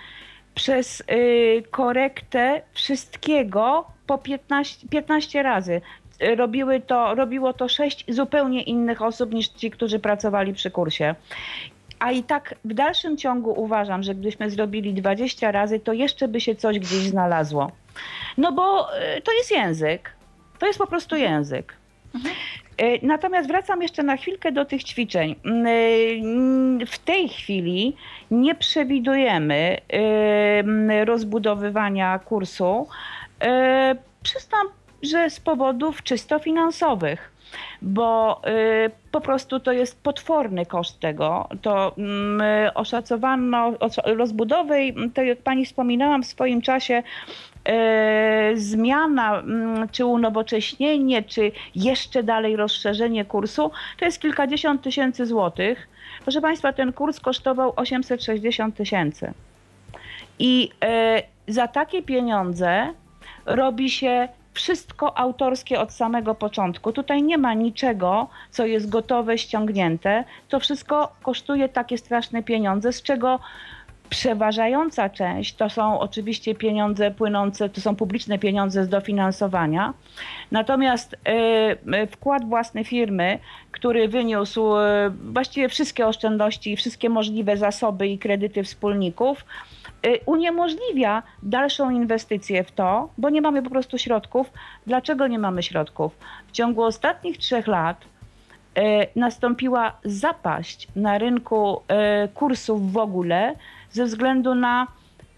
[0.56, 5.80] przez y, korektę wszystkiego po 15, 15 razy.
[6.36, 11.14] Robiły to, robiło to sześć zupełnie innych osób niż ci, którzy pracowali przy kursie.
[11.98, 16.40] A i tak w dalszym ciągu uważam, że gdybyśmy zrobili 20 razy, to jeszcze by
[16.40, 17.70] się coś gdzieś znalazło.
[18.38, 20.12] No bo y, to jest język.
[20.58, 21.72] To jest po prostu język.
[22.14, 22.34] Mhm.
[22.78, 25.34] E, natomiast wracam jeszcze na chwilkę do tych ćwiczeń.
[25.44, 25.66] Mm,
[26.82, 27.96] e, w tej chwili
[28.30, 32.88] nie przewidujemy e, rozbudowywania kursu.
[34.22, 34.66] Przyznam,
[35.02, 37.36] że z powodów czysto finansowych
[37.82, 38.42] bo
[39.12, 41.48] po prostu to jest potworny koszt tego.
[41.62, 43.72] To mm, oszacowano
[44.04, 47.02] rozbudowy, tak jak pani wspominałam w swoim czasie,
[48.54, 55.88] zmiana, mm, czy unowocześnienie, czy jeszcze dalej rozszerzenie kursu, to jest kilkadziesiąt tysięcy złotych.
[56.22, 59.32] Proszę Państwa, ten kurs kosztował 860 tysięcy.
[60.38, 62.92] I e, za takie pieniądze
[63.46, 66.92] robi się wszystko autorskie od samego początku.
[66.92, 70.24] Tutaj nie ma niczego, co jest gotowe, ściągnięte.
[70.48, 73.40] To wszystko kosztuje takie straszne pieniądze, z czego
[74.10, 79.94] Przeważająca część to są oczywiście pieniądze płynące, to są publiczne pieniądze z dofinansowania.
[80.50, 83.38] Natomiast e, wkład własny firmy,
[83.70, 89.44] który wyniósł e, właściwie wszystkie oszczędności wszystkie możliwe zasoby i kredyty wspólników,
[90.26, 94.52] uniemożliwia dalszą inwestycję w to, bo nie mamy po prostu środków.
[94.86, 96.18] Dlaczego nie mamy środków?
[96.46, 98.04] W ciągu ostatnich trzech lat
[99.16, 101.80] nastąpiła zapaść na rynku
[102.34, 103.54] kursów w ogóle
[103.96, 104.86] ze względu na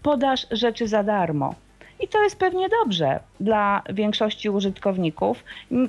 [0.03, 1.55] podaż rzeczy za darmo.
[1.99, 5.43] I to jest pewnie dobrze dla większości użytkowników.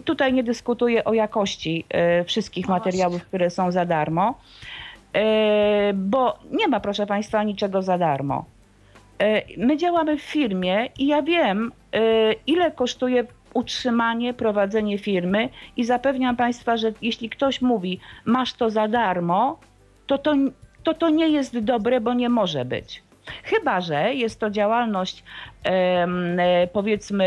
[0.04, 4.34] Tutaj nie dyskutuję o jakości e, wszystkich no materiałów, które są za darmo,
[5.14, 8.44] e, bo nie ma, proszę Państwa, niczego za darmo.
[9.18, 11.72] E, my działamy w firmie i ja wiem,
[12.46, 18.88] ile kosztuje utrzymanie, prowadzenie firmy i zapewniam Państwa, że jeśli ktoś mówi, masz to za
[18.88, 19.58] darmo,
[20.06, 20.34] to to
[20.82, 23.02] to to nie jest dobre, bo nie może być.
[23.42, 25.24] Chyba, że jest to działalność
[25.64, 27.24] e, powiedzmy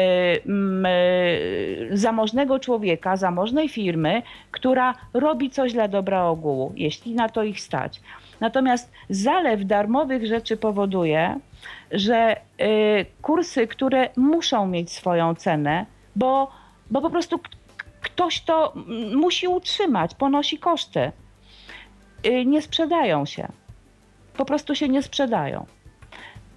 [1.91, 8.01] zamożnego człowieka, zamożnej firmy, która robi coś dla dobra ogółu, jeśli na to ich stać.
[8.39, 11.39] Natomiast zalew darmowych rzeczy powoduje,
[11.91, 12.37] że e,
[13.21, 15.85] kursy, które muszą mieć swoją cenę,
[16.15, 16.51] bo,
[16.91, 17.39] bo po prostu
[18.01, 18.73] ktoś to
[19.15, 21.11] musi utrzymać, ponosi koszty.
[22.25, 23.47] Y, nie sprzedają się.
[24.37, 25.65] Po prostu się nie sprzedają.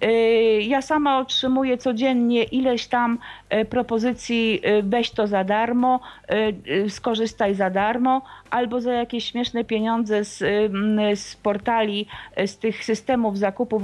[0.03, 3.17] Y, ja sama otrzymuję codziennie ileś tam
[3.53, 5.99] y, propozycji, weź to za darmo,
[6.89, 10.37] skorzystaj za darmo, albo za jakieś śmieszne pieniądze z,
[11.19, 12.07] z portali,
[12.45, 13.83] z tych systemów zakupów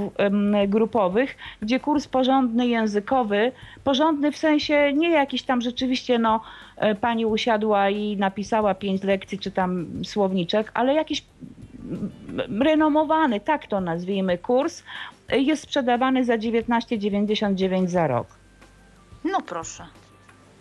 [0.67, 3.51] grupowych, gdzie kurs porządny językowy,
[3.83, 6.41] porządny w sensie nie jakiś tam rzeczywiście, no
[7.01, 11.23] pani usiadła i napisała pięć lekcji, czy tam słowniczek, ale jakiś
[12.59, 14.83] renomowany, tak to nazwijmy, kurs
[15.29, 18.27] jest sprzedawany za 19,99 za rok.
[19.23, 19.87] No proszę.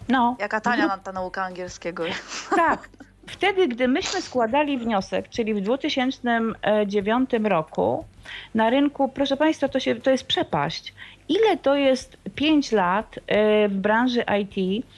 [0.08, 0.36] No.
[0.40, 2.04] Jaka tania ta nauka angielskiego.
[2.56, 2.88] Tak.
[3.26, 8.04] Wtedy, gdy myśmy składali wniosek, czyli w 2009 roku,
[8.54, 10.94] na rynku, proszę Państwa, to, się, to jest przepaść.
[11.28, 14.88] Ile to jest 5 lat e, w branży IT, e,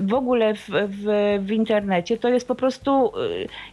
[0.00, 3.10] w ogóle w, w, w, internecie, to jest po prostu e,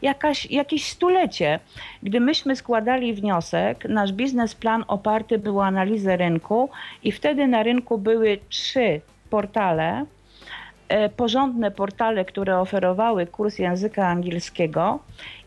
[0.01, 1.59] jakaś, jakieś stulecie.
[2.03, 6.69] Gdy myśmy składali wniosek, nasz biznesplan oparty był o analizę rynku
[7.03, 10.05] i wtedy na rynku były trzy portale,
[11.17, 14.99] porządne portale, które oferowały kurs języka angielskiego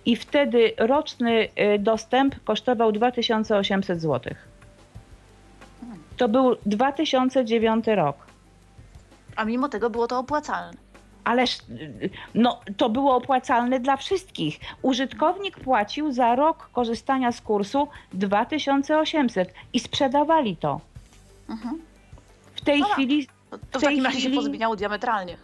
[0.07, 4.49] i wtedy roczny dostęp kosztował 2800 złotych.
[6.17, 8.26] To był 2009 rok.
[9.37, 10.87] A mimo tego było to opłacalne.
[11.25, 11.59] Ależ
[12.35, 14.61] no, to było opłacalne dla wszystkich.
[14.83, 20.81] Użytkownik płacił za rok korzystania z kursu 2800 i sprzedawali to.
[21.49, 21.79] Mhm.
[22.55, 23.27] W tej no, chwili.
[23.51, 24.35] To, to w, w takim razie chwili...
[24.35, 25.37] się pozmieniało diametralnie.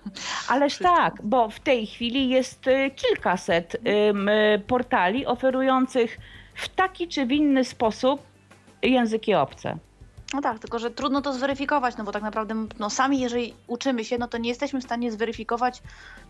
[0.48, 0.96] Ależ Wszystko.
[0.96, 3.76] tak, bo w tej chwili jest y, kilkaset
[4.06, 4.28] um,
[4.66, 6.18] portali oferujących
[6.54, 8.22] w taki czy w inny sposób
[8.82, 9.76] języki obce.
[10.32, 14.04] No tak, tylko że trudno to zweryfikować, no bo tak naprawdę no sami jeżeli uczymy
[14.04, 15.82] się, no to nie jesteśmy w stanie zweryfikować,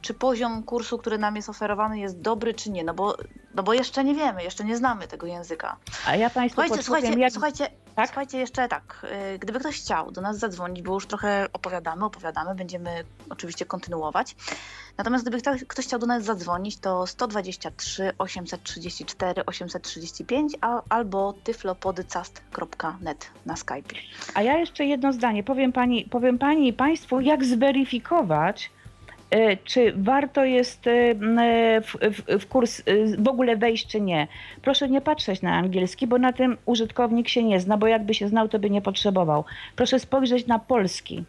[0.03, 3.17] czy poziom kursu, który nam jest oferowany jest dobry, czy nie, no bo,
[3.55, 5.77] no bo jeszcze nie wiemy, jeszcze nie znamy tego języka.
[6.07, 7.33] A ja Państwu słuchajcie, słuchajcie, jak...
[7.33, 8.07] słuchajcie, tak?
[8.07, 12.55] słuchajcie, jeszcze tak, y, gdyby ktoś chciał do nas zadzwonić, bo już trochę opowiadamy, opowiadamy,
[12.55, 14.37] będziemy oczywiście kontynuować,
[14.99, 20.53] natomiast gdyby ktoś chciał do nas zadzwonić, to 123 834 835
[20.89, 23.95] albo tyflopodcast.net na Skype.
[24.35, 25.45] A ja jeszcze jedno zdanie.
[25.45, 28.71] Powiem pani, powiem pani i państwu, jak zweryfikować,
[29.65, 31.15] czy warto jest e,
[31.81, 34.29] w, w, w, kurs e, w ogóle wejść, czy nie.
[34.63, 38.29] Proszę nie patrzeć na angielski, bo na tym użytkownik się nie zna, bo jakby się
[38.29, 39.45] znał, to by nie potrzebował.
[39.77, 41.25] Proszę spojrzeć na polski.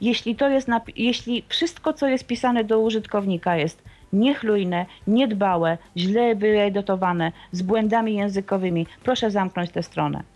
[0.00, 3.82] Jeśli to jest, jeśli wszystko, co jest pisane do użytkownika jest
[4.12, 10.33] niechlujne, niedbałe, źle wyedytowane, z błędami językowymi, proszę zamknąć tę stronę.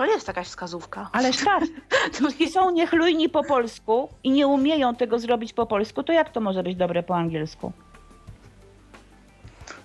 [0.00, 1.08] To jest jakaś wskazówka.
[1.12, 1.64] Ależ tak.
[2.28, 6.40] Jeśli są niechlujni po polsku i nie umieją tego zrobić po polsku, to jak to
[6.40, 7.72] może być dobre po angielsku?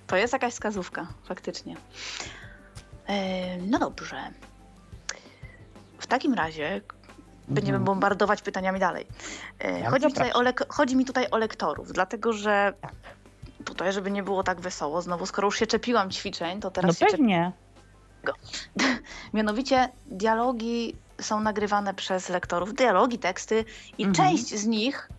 [0.08, 1.76] To jest jakaś wskazówka, faktycznie.
[3.68, 4.16] no dobrze.
[5.98, 6.82] W takim razie
[7.48, 7.86] będziemy mhm.
[7.86, 9.08] bombardować pytaniami dalej.
[9.90, 12.94] chodzi, mi tutaj o chodzi mi tutaj o lektorów, dlatego że tak.
[13.66, 17.08] tutaj, żeby nie było tak wesoło, znowu skoro już się czepiłam ćwiczeń, to teraz no
[17.08, 17.52] pewnie.
[17.56, 17.65] Czep...
[19.34, 23.66] Mianowicie dialogi są nagrywane przez lektorów, dialogi, teksty
[23.98, 24.14] i mhm.
[24.14, 25.10] część z nich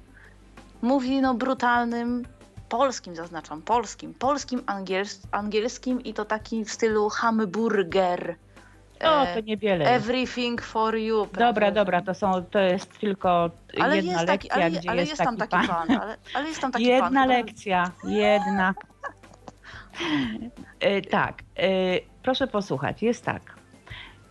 [0.82, 2.26] mówi no brutalnym
[2.68, 8.36] polskim, zaznaczam, polskim, polskim angiels angielskim i to taki w stylu hamburger.
[9.00, 9.84] O, to niewiele.
[9.84, 11.26] Everything for you.
[11.26, 11.70] Dobra, prawda?
[11.70, 13.50] dobra, to są, to jest tylko
[13.80, 15.88] Ale jedna jest, taki, lekcja, ale, gdzie ale jest, jest tam taki taki pan.
[15.88, 16.00] pan.
[16.00, 17.28] ale, ale jest tam taki Jedna pan.
[17.28, 18.74] który- lekcja, jedna.
[20.80, 21.68] E, tak, e,
[22.26, 23.42] proszę posłuchać, jest tak.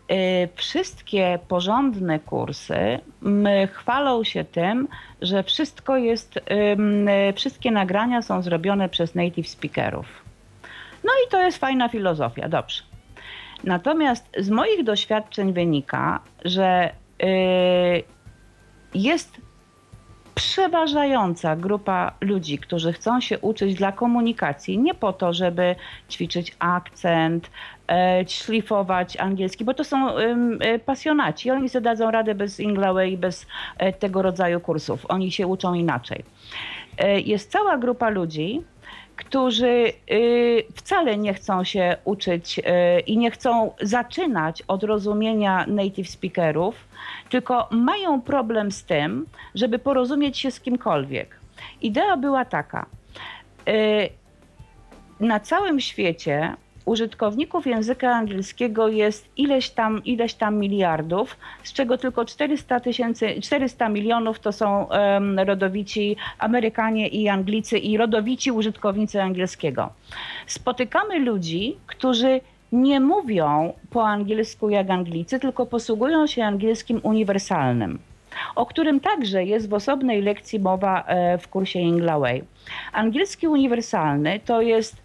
[0.07, 2.99] E, Wszystkie porządne kursy
[3.73, 4.87] chwalą się tym,
[5.21, 6.39] że wszystko jest,
[7.35, 10.05] wszystkie nagrania są zrobione przez native speakerów.
[11.03, 12.83] No i to jest fajna filozofia, dobrze.
[13.63, 17.27] Natomiast z moich doświadczeń wynika, że e,
[18.93, 19.41] jest
[20.35, 25.75] przeważająca grupa ludzi, którzy chcą się uczyć dla komunikacji, nie po to, żeby
[26.09, 27.49] ćwiczyć akcent,
[28.27, 31.51] szlifować angielski, bo to są e, pasjonaci.
[31.51, 33.45] Oni sobie dadzą radę bez Inglaway bez
[33.77, 35.05] e, tego rodzaju kursów.
[35.09, 36.23] Oni się uczą inaczej.
[36.97, 38.61] E, Jest cała grupa ludzi,
[39.15, 42.61] którzy y, wcale nie chcą się uczyć
[43.07, 46.75] i nie chcą zaczynać od rozumienia native speakerów,
[47.29, 49.25] tylko mają problem z tym,
[49.55, 51.39] żeby porozumieć się z kimkolwiek.
[51.81, 52.85] Idea była taka.
[53.67, 54.09] y,
[55.19, 56.55] Na całym świecie
[56.85, 63.89] użytkowników języka angielskiego jest ileś tam, ileś tam miliardów, z czego tylko 400 tysięcy, 400
[63.89, 69.89] milionów to są em, rodowici Amerykanie i Anglicy i rodowici użytkownicy angielskiego.
[70.47, 77.99] Spotykamy ludzi, którzy nie mówią po angielsku jak Anglicy, tylko posługują się angielskim uniwersalnym,
[78.55, 82.43] o którym także jest w osobnej lekcji mowa e, w kursie Inglaway.
[82.93, 85.04] Angielski uniwersalny to jest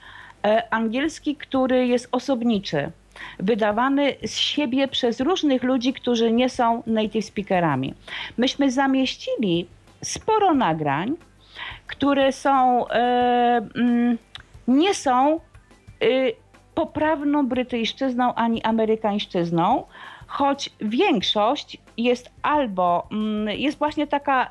[0.70, 2.90] angielski, który jest osobniczy,
[3.38, 7.94] wydawany z siebie przez różnych ludzi, którzy nie są native speakerami.
[8.38, 9.66] Myśmy zamieścili
[10.02, 11.14] sporo nagrań,
[11.86, 14.18] które są, e, mm,
[14.68, 15.40] nie są
[16.02, 16.32] y,
[16.74, 19.84] poprawną brytyjszczyzną ani amerykańszczyzną,
[20.26, 24.48] choć większość jest albo, mm, jest właśnie taka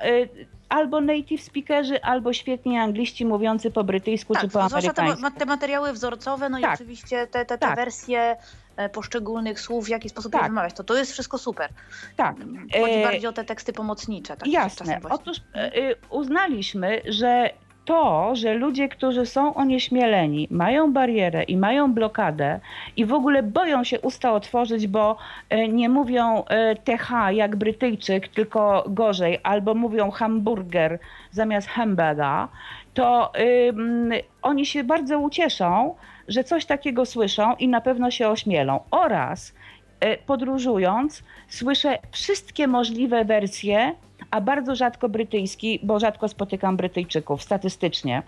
[0.69, 5.21] albo native speakerzy, albo świetni angliści mówiący po brytyjsku Tak, czy po zwłaszcza te, amerykańsku.
[5.21, 6.73] ma- te materiały wzorcowe, no i Tak.
[6.75, 7.75] oczywiście te, te, te Tak.
[7.75, 8.35] wersje
[8.77, 10.49] e, poszczególnych słów, w jaki sposób je Tak.
[10.49, 10.73] wymawiać.
[10.73, 11.69] To, to jest wszystko super.
[12.15, 12.35] Tak.
[12.81, 14.37] Chodzi E, bardziej o te teksty pomocnicze.
[14.37, 14.99] Tak, Jasne.
[15.09, 17.49] Otóż e, y, uznaliśmy, że
[17.85, 22.59] to, że ludzie, którzy są onieśmieleni, mają barierę i mają blokadę
[22.97, 25.17] i w ogóle boją się usta otworzyć, bo
[25.49, 30.99] e, nie mówią e, TH jak Brytyjczyk, tylko gorzej, albo mówią hamburger
[31.31, 32.47] zamiast hamburga,
[32.93, 33.31] to
[33.69, 34.11] ym,
[34.41, 35.95] oni się bardzo ucieszą,
[36.27, 38.79] że coś takiego słyszą i na pewno się ośmielą.
[38.91, 39.53] Oraz
[39.99, 43.93] e, podróżując, słyszę wszystkie możliwe wersje,
[44.31, 48.23] a bardzo rzadko brytyjski, bo rzadko spotykam Brytyjczyków statystycznie.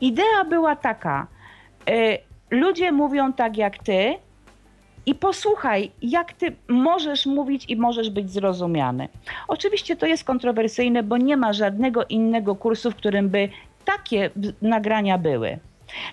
[0.00, 1.26] Idea była taka:
[1.90, 2.18] e,
[2.50, 4.14] ludzie mówią tak jak ty.
[5.06, 9.08] I posłuchaj, jak ty możesz mówić i możesz być zrozumiany.
[9.48, 13.48] Oczywiście to jest kontrowersyjne, bo nie ma żadnego innego kursu, w którym by
[13.84, 14.30] takie
[14.62, 15.58] nagrania były.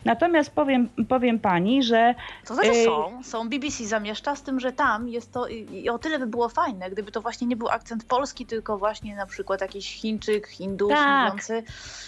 [0.06, 2.16] Natomiast powiem, powiem pani, że
[2.48, 2.86] To znaczy Ej.
[2.86, 6.50] są, są, BBC zamieszcza, z tym, że tam jest to i, o tyle by było
[6.50, 10.90] fajne, gdyby to właśnie nie był akcent polski, tylko właśnie na przykład jakiś Chińczyk, Hindus
[10.90, 11.24] Tak.
[11.24, 11.64] mówiący,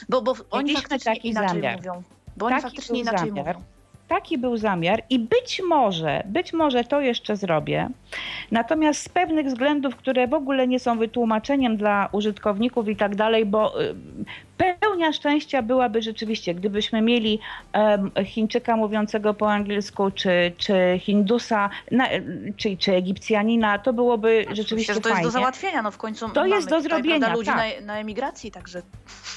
[0.09, 1.77] bo, bo oni faktycznie taki inaczej zamiar.
[1.77, 2.03] mówią.
[2.37, 3.45] Bo oni Taki faktycznie był inaczej zamiar.
[3.55, 3.65] mówią.
[4.07, 7.89] Taki był zamiar i być może, być może to jeszcze zrobię.
[8.51, 13.45] Natomiast z pewnych względów, które w ogóle nie są wytłumaczeniem dla użytkowników i tak dalej,
[13.45, 13.95] bo y,
[14.59, 17.39] pełnia szczęścia byłaby rzeczywiście, gdybyśmy mieli
[18.25, 22.07] Chińczyka mówiącego po angielsku, czy, czy Hindusa, na,
[22.57, 25.27] czy, czy Egipcjanina, to byłoby rzeczywiście Myślę, że to jest fajnie.
[25.27, 27.57] do załatwienia, no w końcu To jest do tutaj, zrobienia, ludzi tak.
[27.57, 28.81] na, na emigracji, także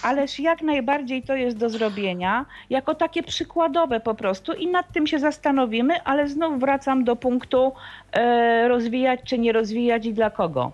[0.02, 5.06] Ależ jak najbardziej to jest do zrobienia, jako takie przykładowe po prostu i nad tym
[5.06, 7.72] się zastanowimy, ale znów wracam do punktu
[8.12, 10.72] e, rozwijać czy nie rozwijać i dla kogo.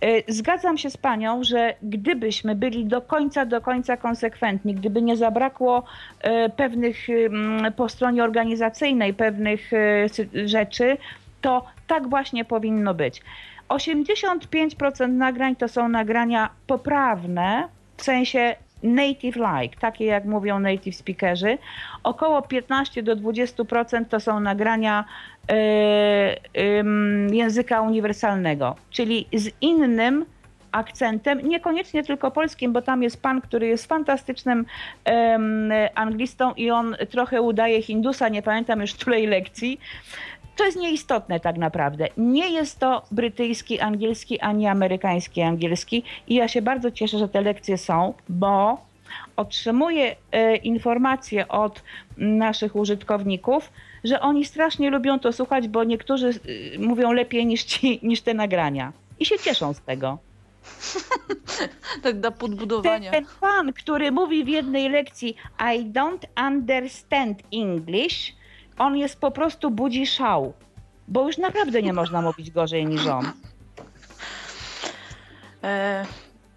[0.00, 5.16] E, Zgadzam się z panią, że gdybyśmy byli do końca, do końca konsekwentni, gdyby nie
[5.16, 5.84] zabrakło
[6.20, 9.70] e, pewnych mm, po stronie organizacyjnej pewnych
[10.44, 10.96] rzeczy,
[11.40, 13.22] to tak właśnie powinno być.
[13.68, 18.56] 85% nagrań to są nagrania poprawne, w sensie
[18.86, 21.58] native like, takie jak mówią native speakerzy.
[22.02, 25.04] Około 15 do 20% to są nagrania
[25.48, 25.56] e,
[27.32, 30.24] języka uniwersalnego, czyli z innym
[30.72, 34.66] akcentem, niekoniecznie tylko polskim, bo tam jest pan, który jest fantastycznym
[35.04, 39.80] em, anglistą i on trochę udaje Hindusa, nie pamiętam już której lekcji.
[40.56, 42.08] To jest nieistotne tak naprawdę.
[42.16, 47.40] Nie jest to brytyjski angielski ani amerykański angielski i ja się bardzo cieszę, że te
[47.40, 48.80] lekcje są, bo
[49.36, 51.82] otrzymuję e, informacje od
[52.16, 53.72] naszych użytkowników,
[54.04, 56.28] że oni strasznie lubią to słuchać, bo niektórzy
[56.74, 58.92] e, mówią lepiej niż, ci, niż te nagrania.
[59.20, 60.18] I się cieszą z tego.
[62.02, 63.10] Tak dla Ten, podbudowania.
[63.10, 68.32] ten pan, który mówi w jednej lekcji I don't understand English,
[68.78, 70.52] on jest po prostu budzi szał.
[71.08, 73.32] Bo już naprawdę nie można mówić gorzej niż on.
[75.64, 76.06] E,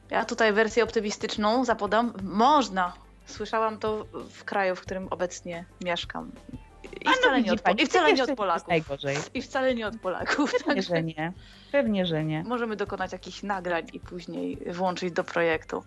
[0.10, 2.14] ja tutaj wersję optymistyczną zapodam.
[2.24, 2.94] Można.
[3.26, 6.32] Słyszałam to w kraju, w którym obecnie mieszkam.
[7.02, 8.68] I A no wcale, nie widzi od, pani, I wcale nie od Polaków.
[8.68, 9.18] Najgorzej.
[9.34, 10.52] I wcale nie od Polaków.
[10.52, 11.34] Pewnie, Także że nie.
[11.72, 12.44] Pewnie, że nie.
[12.44, 15.84] możemy dokonać jakichś nagrań i później włączyć do projektu.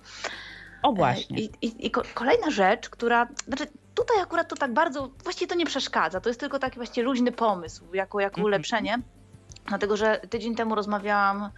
[0.83, 1.37] O właśnie.
[1.39, 3.27] E, I, i, i ko- kolejna rzecz, która.
[3.49, 5.11] Znaczy, tutaj akurat to tak bardzo.
[5.25, 6.21] Właściwie to nie przeszkadza.
[6.21, 8.45] To jest tylko taki właściwie luźny pomysł, jako, jako Mhm.
[8.45, 8.99] ulepszenie.
[9.67, 11.51] Dlatego, że tydzień temu rozmawiałam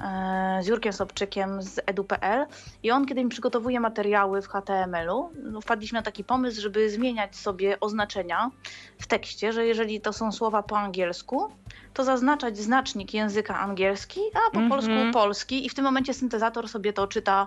[0.00, 2.46] e, z Jurkiem Sobczykiem z edu.pl
[2.82, 7.36] i on, kiedy mi przygotowuje materiały w HTML-u, no, wpadliśmy na taki pomysł, żeby zmieniać
[7.36, 8.50] sobie oznaczenia
[8.98, 11.52] w tekście, że jeżeli to są słowa po angielsku,
[11.94, 14.68] to zaznaczać znacznik języka angielski, a po Mhm.
[14.70, 17.46] polsku polski i w tym momencie syntezator sobie to czyta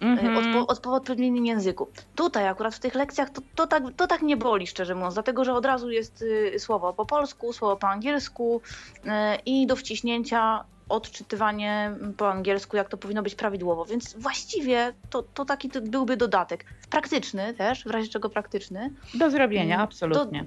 [0.00, 0.36] Mhm.
[0.36, 1.88] odpo, odpo, odpowiednim języku.
[2.14, 5.44] Tutaj akurat w tych lekcjach to, to, tak, to tak nie boli, szczerze mówiąc, dlatego
[5.44, 8.60] że od razu jest y, słowo po polsku, słowo po angielsku
[9.04, 9.08] y,
[9.46, 13.84] i do wciśnięcia odczytywanie po angielsku, jak to powinno być prawidłowo.
[13.84, 16.64] Więc właściwie to, to taki byłby dodatek.
[16.90, 18.90] Praktyczny też, w razie czego praktyczny.
[19.14, 20.44] Do zrobienia, Mm, absolutnie.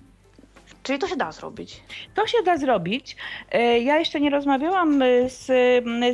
[0.90, 1.84] Czyli to się da zrobić.
[2.16, 3.16] To się da zrobić.
[3.52, 5.46] E, Ja jeszcze nie rozmawiałam e, z,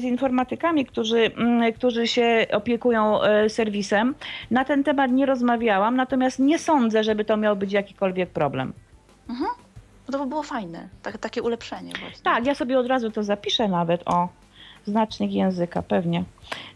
[0.02, 1.32] z informatykami, którzy,
[1.76, 4.16] którzy się opiekują e, serwisem.
[4.52, 8.74] Na ten temat nie rozmawiałam, natomiast nie sądzę, żeby to miał być jakikolwiek problem.
[10.08, 12.24] No to by było fajne, tak, takie ulepszenie właśnie.
[12.24, 14.28] Tak, ja sobie od razu to zapiszę nawet o
[14.86, 16.24] znacznik języka, pewnie.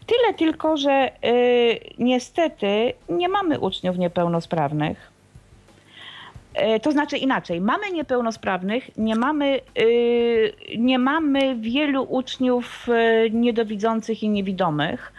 [0.06, 5.19] Tyle tylko, że y, niestety nie mamy uczniów niepełnosprawnych.
[6.60, 14.22] Y, to znaczy inaczej, mamy niepełnosprawnych, nie mamy, y, nie mamy wielu uczniów y, niedowidzących
[14.22, 15.12] i niewidomych.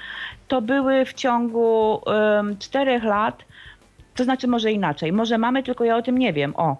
[0.48, 2.02] To były w ciągu
[2.60, 3.44] czterech lat,
[4.16, 6.54] to znaczy może inaczej, może mamy, tylko ja o tym nie wiem.
[6.56, 6.78] O.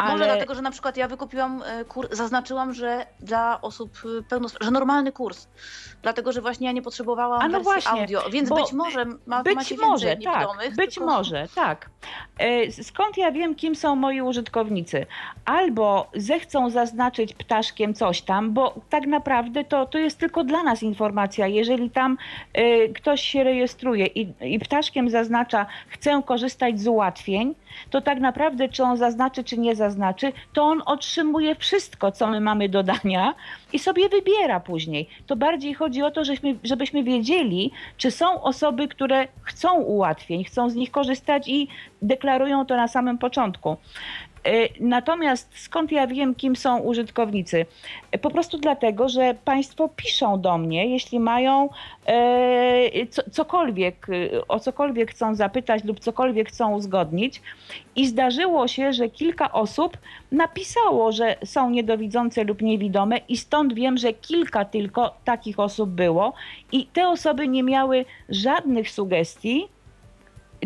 [0.00, 3.90] Może dlatego, że na przykład ja wykupiłam e, kurs, zaznaczyłam, że dla osób
[4.28, 5.48] pełnosprawnych, że normalny kurs.
[6.02, 9.54] Dlatego, że właśnie ja nie potrzebowałam A no właśnie, audio, więc być może ma, Być
[9.54, 10.48] macie może, tak.
[10.76, 11.90] Być tylko- może, tak.
[12.38, 15.06] E, Skąd ja wiem, kim są moi użytkownicy?
[15.44, 20.82] Albo zechcą zaznaczyć ptaszkiem coś tam, bo tak naprawdę to, to jest tylko dla nas
[20.82, 21.46] informacja.
[21.46, 22.18] Jeżeli tam
[22.52, 27.54] e, ktoś się rejestruje i, i ptaszkiem zaznacza, chcę korzystać z ułatwień,
[27.90, 29.81] to tak naprawdę, czy on zaznaczy, czy nie zaznaczy,
[30.52, 33.34] to on otrzymuje wszystko, co my mamy do dania
[33.72, 35.08] i sobie wybiera później.
[35.26, 36.22] To bardziej chodzi o to,
[36.64, 41.68] żebyśmy wiedzieli, czy są osoby, które chcą ułatwień, chcą z nich korzystać i
[42.02, 43.76] deklarują to na samym początku.
[44.44, 47.66] E, Natomiast skąd ja wiem, kim są użytkownicy?
[48.12, 51.68] E, Po prostu dlatego, że Państwo piszą do mnie, jeśli mają
[52.06, 54.06] e, co, cokolwiek,
[54.48, 57.42] o cokolwiek chcą zapytać lub cokolwiek chcą uzgodnić.
[57.96, 59.98] I zdarzyło się, że kilka osób
[60.32, 66.32] napisało, że są niedowidzące lub niewidome, i stąd wiem, że kilka tylko takich osób było,
[66.72, 69.68] i te osoby nie miały żadnych sugestii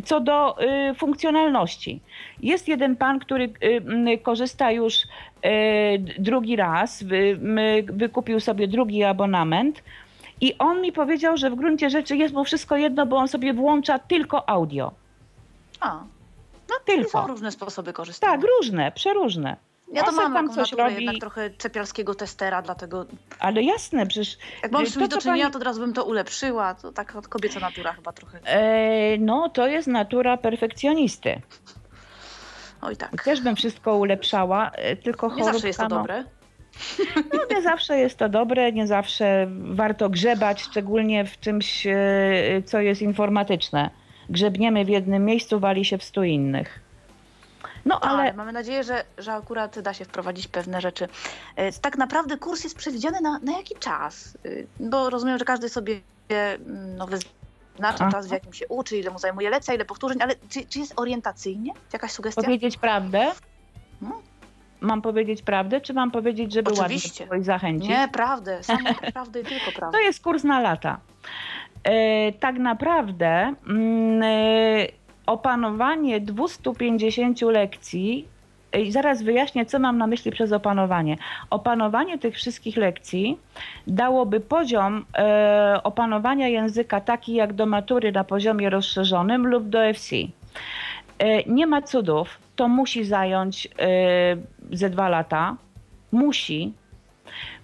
[0.04, 2.00] co do y, funkcjonalności.
[2.42, 3.52] Jest jeden pan, który
[4.14, 5.06] y, korzysta już y,
[6.18, 7.04] drugi raz,
[7.86, 9.82] wykupił sobie drugi abonament.
[10.40, 13.54] I on mi powiedział, że w gruncie rzeczy jest mu wszystko jedno, bo on sobie
[13.54, 14.92] włącza tylko audio.
[15.80, 16.00] A,
[16.68, 17.10] i Tylko.
[17.10, 18.32] są różne sposoby korzystania.
[18.32, 19.56] Tak, różne, przeróżne.
[19.92, 20.94] Ja to mam tam coś robi.
[20.94, 23.06] jednak trochę czepialskiego testera, dlatego
[23.38, 26.04] Ale jasne, przecież jak mam z co do czynienia, pani- to od razu bym to
[26.04, 26.74] ulepszyła.
[26.74, 28.40] To taka kobieca natura chyba trochę.
[28.44, 31.40] e, no, to jest natura perfekcjonisty.
[32.82, 33.24] Oj tak.
[33.24, 36.24] Też bym wszystko ulepszała, e, tylko Nie zawsze jest to choróbka, dobre.
[37.32, 41.94] No, nie zawsze jest to dobre, nie zawsze warto grzebać, szczególnie w czymś, e,
[42.64, 43.90] co jest informatyczne.
[44.30, 46.80] Grzebniemy w jednym miejscu, wali się w stu innych.
[47.86, 48.22] No Ale...
[48.22, 51.08] ale mamy nadzieję, że, że akurat da się wprowadzić pewne rzeczy.
[51.56, 54.38] E, Tak naprawdę kurs jest przewidziany na, na jaki czas?
[54.46, 58.08] Y, Bo rozumiem, że każdy sobie mm, no, Aha.
[58.12, 60.92] czas, w jakim się uczy, ile mu zajmuje lekcja, ile powtórzeń, ale czy, czy jest
[60.96, 61.72] orientacyjnie?
[61.92, 62.42] Jakaś sugestia?
[62.42, 63.32] powiedzieć prawdę?
[64.00, 64.20] No.
[64.80, 67.24] Mam powiedzieć prawdę, czy mam powiedzieć, żeby Oczywiście.
[67.24, 67.88] ładnie kogoś zachęcić?
[67.88, 69.98] Nie, prawdę, samą prawdę i tylko prawdę.
[69.98, 71.00] To jest kurs na lata.
[71.84, 78.28] E, tak naprawdę mm, e, opanowanie 250 lekcji
[78.78, 81.16] i zaraz wyjaśnię, co mam na myśli przez opanowanie.
[81.50, 83.38] Opanowanie tych wszystkich lekcji
[83.86, 90.16] dałoby poziom e, opanowania języka taki jak do matury na poziomie rozszerzonym lub do FC.
[91.18, 93.70] E, nie ma cudów, to musi zająć e,
[94.72, 95.56] ze dwa lata.
[96.12, 96.72] Musi,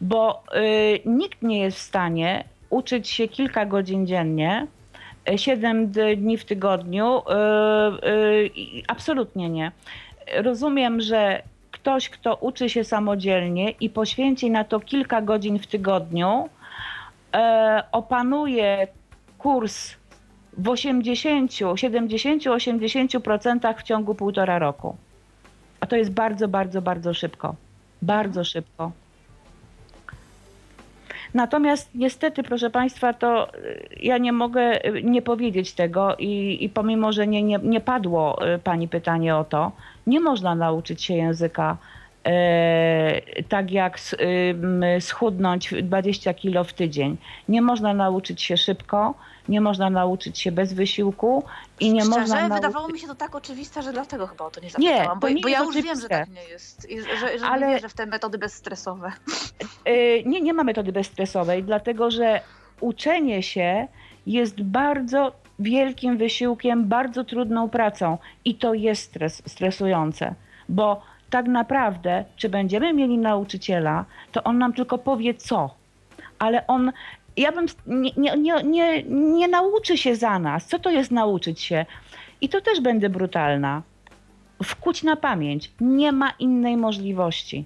[0.01, 4.67] bo y, nikt nie jest w stanie uczyć się kilka godzin dziennie,
[5.37, 7.19] 7 dni w tygodniu.
[7.19, 8.51] Y, y,
[8.89, 9.73] absolutnie nie.
[10.37, 16.49] Rozumiem, że ktoś, kto uczy się samodzielnie i poświęci na to kilka godzin w tygodniu,
[17.93, 18.89] opanuje
[19.39, 19.91] kurs
[20.59, 24.97] w 80, 70, 80% w ciągu półtora roku.
[25.81, 27.55] A to jest bardzo, bardzo, bardzo szybko.
[28.03, 28.93] Bardzo szybko.
[31.35, 36.69] Natomiast niestety, proszę Państwa, to y, ja nie mogę y, nie powiedzieć tego i, i
[36.69, 39.73] pomimo, że nie, nie, nie padło y, Pani pytanie o to,
[40.07, 41.77] nie można nauczyć się języka
[43.49, 43.99] tak jak
[45.01, 47.17] schudnąć 20 kilo w tydzień.
[47.49, 49.15] Nie można nauczyć się szybko,
[49.49, 51.45] nie można nauczyć się bez wysiłku
[51.81, 54.61] i nie Szczerze, można wydawało mi się to tak oczywiste, że dlatego chyba o to
[54.61, 57.39] nie zapytałam, Nie, bo, nie bo ja już wiem, że tak nie jest i że,
[57.39, 59.13] że Ale- nie wierzę w te metody bezstresowe.
[59.89, 62.41] Y, Nie, nie ma metody bezstresowej, dlatego że
[62.81, 63.89] uczenie się
[64.27, 70.35] jest bardzo wielkim wysiłkiem, bardzo trudną pracą i to jest stres, stresujące,
[70.69, 75.75] bo tak naprawdę, czy będziemy mieli nauczyciela, to on nam tylko powie co,
[76.39, 76.93] ale on,
[77.37, 80.67] ja bym, nie, nie, nie, nie, nauczy się za nas.
[80.67, 81.87] Co to jest nauczyć się?
[82.41, 83.83] I to też będę brutalna.
[84.65, 85.71] Wkuć na pamięć.
[85.81, 87.65] Nie ma innej możliwości.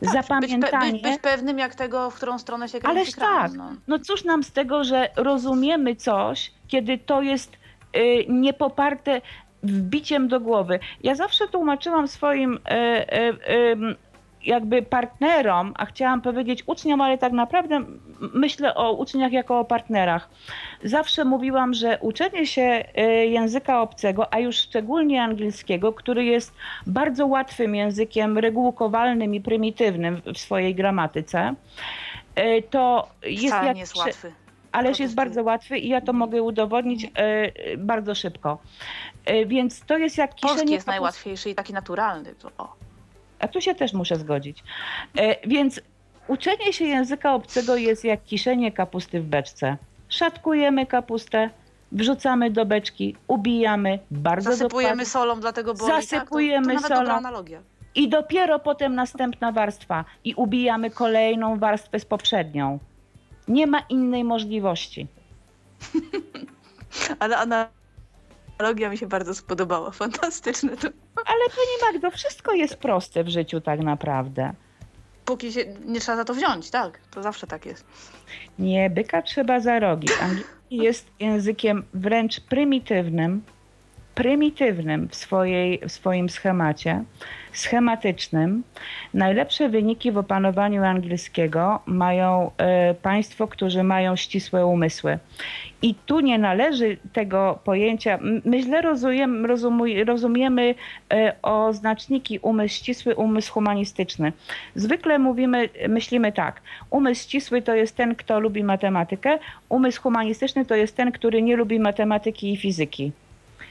[0.00, 0.86] Być, Zapamiętanie.
[0.86, 3.52] pe, być, być pewnym jak tego, w którą stronę się kręci Ależ tak.
[3.52, 3.72] No.
[3.88, 7.52] No cóż nam z tego, że rozumiemy coś, kiedy to jest
[7.96, 9.20] y, niepoparte
[9.62, 10.78] wbiciem do głowy.
[11.02, 13.96] Ja zawsze tłumaczyłam swoim y, y,
[14.44, 17.80] jakby partnerom, a chciałam powiedzieć uczniom, ale tak naprawdę
[18.34, 20.28] myślę o uczniach jako o partnerach.
[20.84, 26.54] Zawsze mówiłam, że uczenie się y, języka obcego, a już szczególnie angielskiego, który jest
[26.86, 31.54] bardzo łatwym językiem regułkowalnym i prymitywnym w swojej gramatyce,
[32.38, 34.32] y, to jest Wcale jak nie jest łatwy.
[34.72, 38.58] Ależ jest bardzo łatwy i ja to mogę udowodnić e, e, bardzo szybko.
[39.24, 42.34] E, Więc to jest jak kiszenie Polski jest najłatwiejszy i taki naturalny.
[42.34, 42.87] To, o.
[43.38, 44.62] A tu się też muszę zgodzić.
[45.16, 45.80] E, Więc
[46.28, 49.76] uczenie się języka obcego jest jak kiszenie kapusty w beczce.
[50.08, 51.50] Szatkujemy kapustę,
[51.92, 55.92] wrzucamy do beczki, ubijamy bardzo Zasypujemy dokładnie solą, dlatego boli.
[55.92, 56.82] Zasypujemy tak?
[56.82, 57.10] to, to solą.
[57.12, 57.60] analogia.
[57.94, 62.78] i dopiero potem następna warstwa i ubijamy kolejną warstwę z poprzednią.
[63.48, 65.06] Nie ma innej możliwości.
[67.20, 67.36] Ale
[68.58, 69.90] analogia mi się bardzo spodobała.
[69.90, 70.88] Fantastyczne to.
[71.16, 74.52] Ale pani Magdo, wszystko jest proste w życiu tak naprawdę.
[75.24, 76.98] Póki się nie trzeba za to wziąć, tak?
[77.10, 77.84] To zawsze tak jest.
[78.58, 80.08] Nie, byka trzeba za rogi.
[80.22, 83.42] Angielski jest językiem wręcz prymitywnym,
[84.18, 87.04] prymitywnym w, swojej, w swoim schemacie,
[87.52, 88.62] schematycznym.
[89.14, 95.18] Najlepsze wyniki w opanowaniu angielskiego mają e, państwo, którzy mają ścisłe umysły.
[95.82, 98.82] I tu nie należy tego pojęcia, my źle
[100.06, 100.74] rozumiemy
[101.12, 104.32] e, o znaczniki umysł ścisły, umysł humanistyczny.
[104.74, 106.60] Zwykle mówimy, myślimy tak,
[106.90, 109.38] umysł ścisły to jest ten, kto lubi matematykę,
[109.68, 113.12] umysł humanistyczny to jest ten, który nie lubi matematyki i fizyki.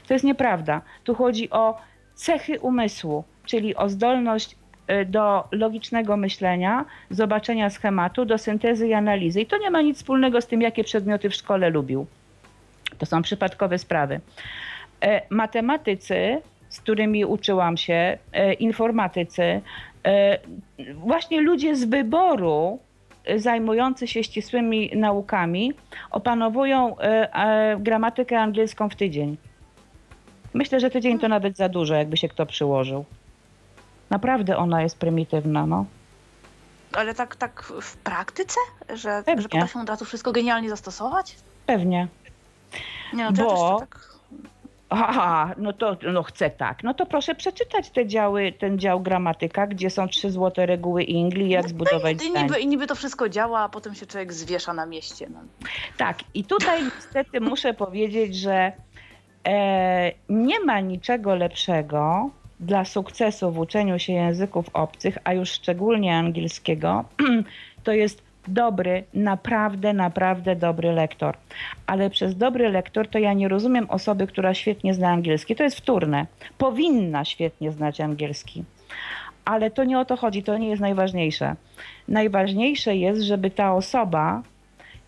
[0.08, 0.82] To jest nieprawda.
[1.04, 1.78] Tu chodzi o
[2.14, 4.56] cechy umysłu, czyli o zdolność
[4.90, 9.40] y, do logicznego myślenia, zobaczenia schematu, do syntezy i analizy.
[9.40, 12.06] I to nie ma nic wspólnego z tym, jakie przedmioty w szkole lubił.
[12.98, 14.20] To są przypadkowe sprawy.
[15.00, 20.38] E, Matematycy, z którymi uczyłam się, e, informatycy, e,
[20.94, 22.78] właśnie ludzie z wyboru
[23.36, 25.72] zajmujący się ścisłymi naukami
[26.10, 26.96] opanowują
[27.78, 29.36] gramatykę angielską w tydzień.
[30.54, 33.04] Myślę, że tydzień to nawet za dużo, jakby się kto przyłożył.
[34.10, 35.84] Naprawdę ona jest prymitywna, no.
[36.92, 38.60] Ale tak, tak w praktyce?
[38.94, 39.42] Że, Pewnie.
[39.42, 41.36] że potrafią od razu wszystko genialnie zastosować?
[41.66, 42.08] Pewnie.
[43.12, 44.08] Nie no, to ja Bo- to tak...
[44.90, 46.82] Aha, no to no chcę tak.
[46.82, 51.48] No to proszę przeczytać te działy, ten dział gramatyka, gdzie są trzy złote reguły Ingli,
[51.48, 52.42] jak zbudować I zdanie.
[52.42, 55.28] niby, I niby to wszystko działa, a potem się człowiek zwiesza na mieście.
[55.30, 55.38] No.
[55.96, 58.72] Tak, i tutaj niestety muszę powiedzieć, że
[60.28, 62.30] nie ma niczego lepszego
[62.60, 67.04] dla sukcesu w uczeniu się języków obcych, a już szczególnie angielskiego,
[67.84, 71.36] to jest dobry, naprawdę, naprawdę dobry lektor.
[71.86, 75.56] Ale przez dobry lektor to ja nie rozumiem osoby, która świetnie zna angielski.
[75.56, 76.26] To jest wtórne.
[76.58, 78.64] Powinna świetnie znać angielski.
[79.44, 81.56] Ale to nie o to chodzi, to nie jest najważniejsze.
[82.08, 84.42] Najważniejsze jest, żeby ta osoba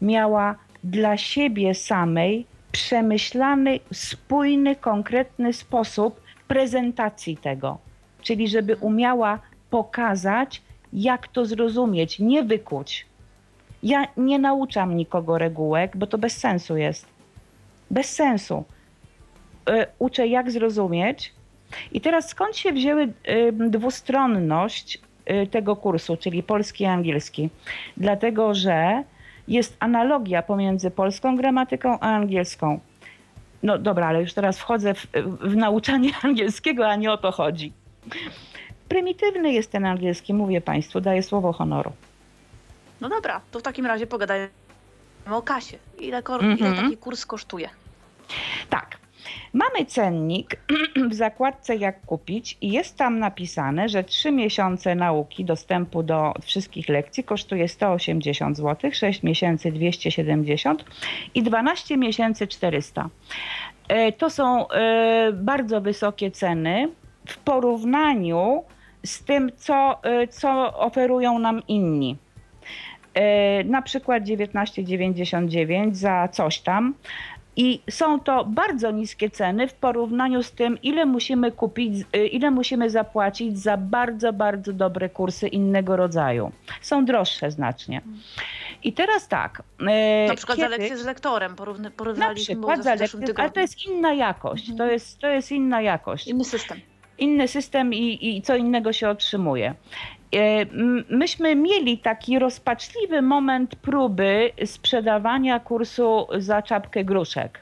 [0.03, 7.79] miała dla siebie samej przemyślany, spójny, konkretny sposób prezentacji tego.
[8.23, 9.39] Czyli żeby umiała
[9.71, 10.63] pokazać,
[10.93, 13.07] jak to zrozumieć, nie wykuć.
[13.83, 17.07] Ja nie nauczam nikogo regułek, bo to bez sensu jest.
[17.91, 18.65] Bez sensu.
[19.71, 21.33] Y, uczę, jak zrozumieć.
[21.93, 23.13] I teraz skąd się wzięły
[23.69, 25.01] dwustronność
[25.31, 27.51] y, tego kursu, czyli polski i angielski?
[27.97, 29.05] Dlatego, że
[29.51, 32.81] jest analogia pomiędzy polską gramatyką a angielską.
[33.63, 35.07] No dobra, ale już teraz wchodzę w,
[35.41, 37.73] w nauczanie angielskiego, a nie o to chodzi.
[38.89, 41.93] Prymitywny jest ten angielski, mówię Państwu, daję słowo honoru.
[43.01, 44.49] No dobra, to w takim razie pogadajmy
[45.31, 45.79] o kasie.
[45.99, 46.77] Ile, kor- ile Mhm.
[46.77, 47.69] taki kurs kosztuje?
[48.71, 48.97] Tak.
[49.53, 50.57] Mamy cennik
[51.11, 56.89] w zakładce jak kupić i jest tam napisane, że 3 miesiące nauki dostępu do wszystkich
[56.89, 60.85] lekcji kosztuje 180 zł, 6 miesięcy 270
[61.35, 63.09] i 12 miesięcy 400.
[63.89, 66.89] E, To są e, bardzo wysokie ceny
[67.27, 68.65] w porównaniu
[69.05, 72.17] z tym, co, e, co oferują nam inni.
[73.65, 76.95] Na przykład 19,99 za coś tam.
[77.61, 82.51] I są to bardzo niskie ceny w porównaniu z tym, ile musimy kupić, y, ile
[82.51, 86.53] musimy zapłacić za bardzo, bardzo dobre kursy innego rodzaju.
[86.83, 88.01] Są droższe znacznie.
[88.85, 89.63] I teraz tak.
[89.81, 93.35] y, Na przykład za kiedy- lekcję z lektorem porówny, na porównywaliśmy było przykład za lekcję,
[93.37, 94.67] ale to jest inna jakość.
[94.67, 94.91] To Mhm.
[94.91, 96.79] jest, to jest inna jakość Inny system.
[97.19, 99.75] inny system i, i co innego się otrzymuje.
[100.37, 100.67] E,
[101.09, 107.61] Myśmy mieli taki rozpaczliwy moment próby sprzedawania kursu za czapkę gruszek.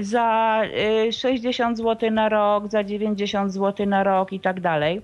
[0.00, 0.60] Za
[1.08, 5.02] e, 60 zł na rok, za 90 zł na rok i tak dalej.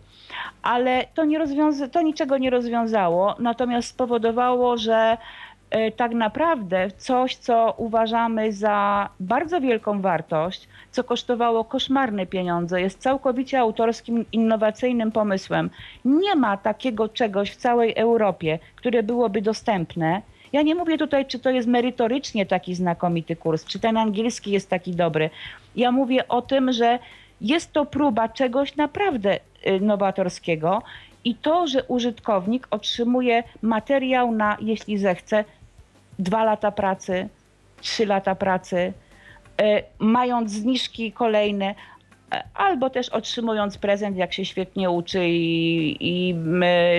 [0.63, 5.17] Ale to, nie rozwiąza- to niczego nie rozwiązało, natomiast spowodowało, że e,
[5.97, 13.61] tak naprawdę coś, co uważamy za bardzo wielką wartość, co kosztowało koszmarne pieniądze, jest całkowicie
[13.61, 15.71] autorskim, innowacyjnym pomysłem.
[16.05, 20.23] Nie ma takiego czegoś w całej Europie, które byłoby dostępne.
[20.53, 24.71] Ja nie mówię tutaj, czy to jest merytorycznie taki znakomity kurs, czy ten angielski jest
[24.71, 25.31] taki dobry.
[25.77, 26.99] Ja mówię o tym, że
[27.41, 30.83] jest to próba czegoś naprawdę y, nowatorskiego
[31.25, 35.45] i to, że użytkownik otrzymuje materiał na, jeśli zechce,
[36.19, 37.29] dwa lata pracy,
[37.81, 38.93] trzy lata pracy,
[39.63, 41.75] e, mając zniżki kolejne,
[42.33, 46.35] e, albo też otrzymując prezent, jak się świetnie uczy i, i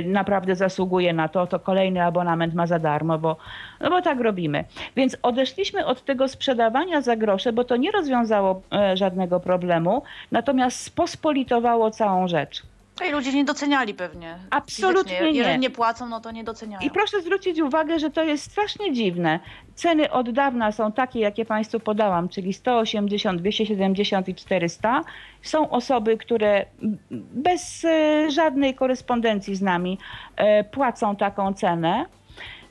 [0.05, 3.37] naprawdę zasługuje na to, to kolejny abonament ma za darmo, bo,
[3.81, 4.63] no bo tak robimy.
[4.95, 10.79] Więc odeszliśmy od tego sprzedawania za grosze, bo to nie rozwiązało e, żadnego problemu, natomiast
[10.79, 12.72] spospolitowało całą rzecz.
[13.09, 14.37] I ludzie nie doceniali pewnie.
[14.49, 15.31] Absolutnie fizycznie.
[15.31, 15.37] nie.
[15.37, 16.81] Jeżeli nie płacą, no to nie doceniają.
[16.87, 19.39] I proszę zwrócić uwagę, że to jest strasznie dziwne.
[19.75, 25.01] Ceny od dawna są takie, jakie Państwu podałam, czyli 180, 270 i 400.
[25.41, 26.65] Są osoby, które
[27.11, 29.97] bez e, żadnej korespondencji z nami
[30.35, 32.05] e, płacą taką cenę.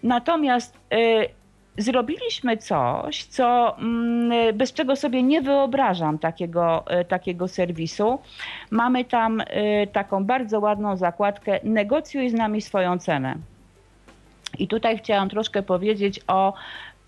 [0.03, 0.97] Natomiast e,
[1.79, 8.19] zrobiliśmy coś, co, mm, bez czego sobie nie wyobrażam takiego, e, takiego serwisu.
[8.71, 13.35] Mamy tam e, taką bardzo ładną zakładkę Negocjuj z nami swoją cenę.
[14.59, 16.53] I tutaj chciałam troszkę powiedzieć o,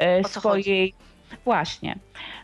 [0.00, 0.94] e, O swojej.
[1.44, 1.96] Właśnie.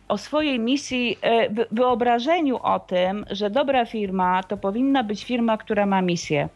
[0.08, 1.18] O swojej misji,
[1.50, 6.48] wy- wyobrażeniu o tym, że dobra firma to powinna być firma, która ma misję.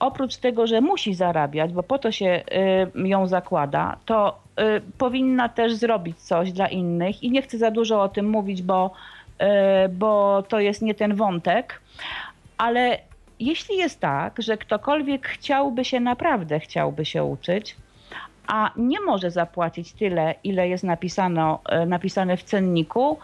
[0.00, 2.42] Oprócz tego, że musi zarabiać, bo po to się
[2.94, 4.38] ją zakłada, to
[4.98, 7.22] powinna też zrobić coś dla innych.
[7.22, 8.90] I nie chcę za dużo o tym mówić, bo,
[9.38, 11.80] e, bo to jest nie ten wątek.
[12.58, 12.98] Ale
[13.40, 17.76] jeśli jest tak, że ktokolwiek chciałby się naprawdę chciałby się uczyć,
[18.46, 23.18] a nie może zapłacić tyle, ile jest napisano, e, napisane w cenniku,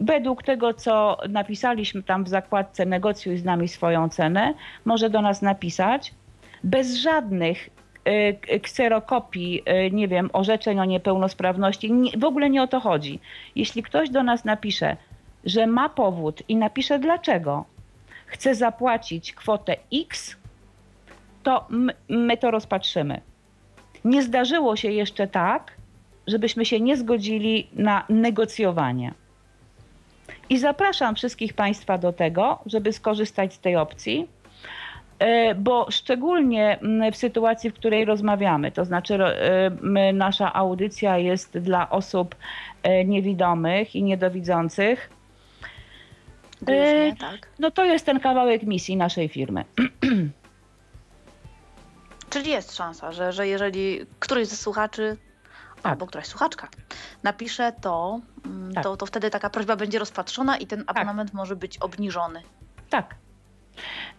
[0.00, 4.54] według tego, co napisaliśmy tam w zakładce negocjuj z nami swoją cenę,
[4.84, 6.14] może do nas napisać
[6.64, 7.70] bez żadnych
[8.62, 11.92] kserokopii, e, nie wiem, orzeczeń o niepełnosprawności.
[11.92, 13.20] Nie, w ogóle nie o to chodzi.
[13.56, 14.96] Jeśli ktoś do nas napisze,
[15.44, 17.64] że ma powód i napisze dlaczego,
[18.26, 20.36] chce zapłacić kwotę X,
[21.42, 21.66] to
[22.08, 23.20] my to rozpatrzymy.
[24.04, 25.72] Nie zdarzyło się jeszcze tak,
[26.26, 29.14] żebyśmy się nie zgodzili na negocjowanie.
[30.50, 34.28] I zapraszam wszystkich Państwa do tego, żeby skorzystać z tej opcji.
[35.18, 36.78] E, bo szczególnie
[37.12, 39.18] w sytuacji, w której rozmawiamy, to znaczy
[40.14, 42.34] nasza audycja jest dla osób
[43.04, 45.10] niewidomych i niedowidzących,
[46.62, 47.48] Głównie, tak.
[47.58, 49.64] no to jest ten kawałek misji naszej firmy.
[52.30, 55.16] Czyli jest szansa, że, że jeżeli któryś ze słuchaczy
[55.82, 55.92] Tak.
[55.92, 56.68] albo któraś słuchaczka
[57.22, 58.84] napisze to, mm, Tak.
[58.84, 62.42] to, to wtedy taka prośba będzie rozpatrzona i ten abonament może być obniżony.
[62.90, 63.14] Tak.